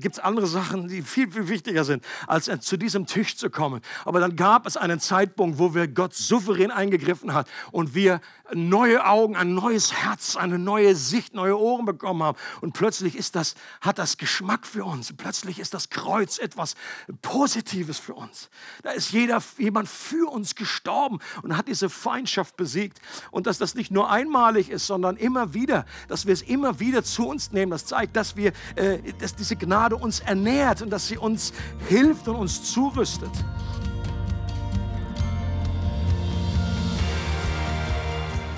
[0.00, 3.80] gibt es andere Sachen, die viel, viel wichtiger sind, als zu diesem Tisch zu kommen.
[4.04, 8.20] Aber dann gab es einen Zeitpunkt, wo wir Gott souverän eingegriffen hat und wir
[8.52, 12.38] neue Augen, ein neues Herz, eine neue Sicht, neue Ohren bekommen haben.
[12.60, 15.12] Und plötzlich ist das, hat das Geschmack für uns.
[15.16, 16.74] Plötzlich ist das Kreuz etwas
[17.22, 18.50] Positives für uns.
[18.82, 23.00] Da ist jeder, jemand für uns gestorben und hat diese Feindschaft besiegt.
[23.30, 27.04] Und dass das nicht nur einmalig ist, sondern immer wieder, dass wir es immer wieder
[27.04, 27.70] zu uns nehmen.
[27.70, 31.52] Das zeigt, dass, wir, äh, dass diese Gnade uns ernährt und dass sie uns
[31.88, 33.30] hilft und uns zurüstet.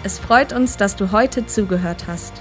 [0.05, 2.41] Es freut uns, dass du heute zugehört hast.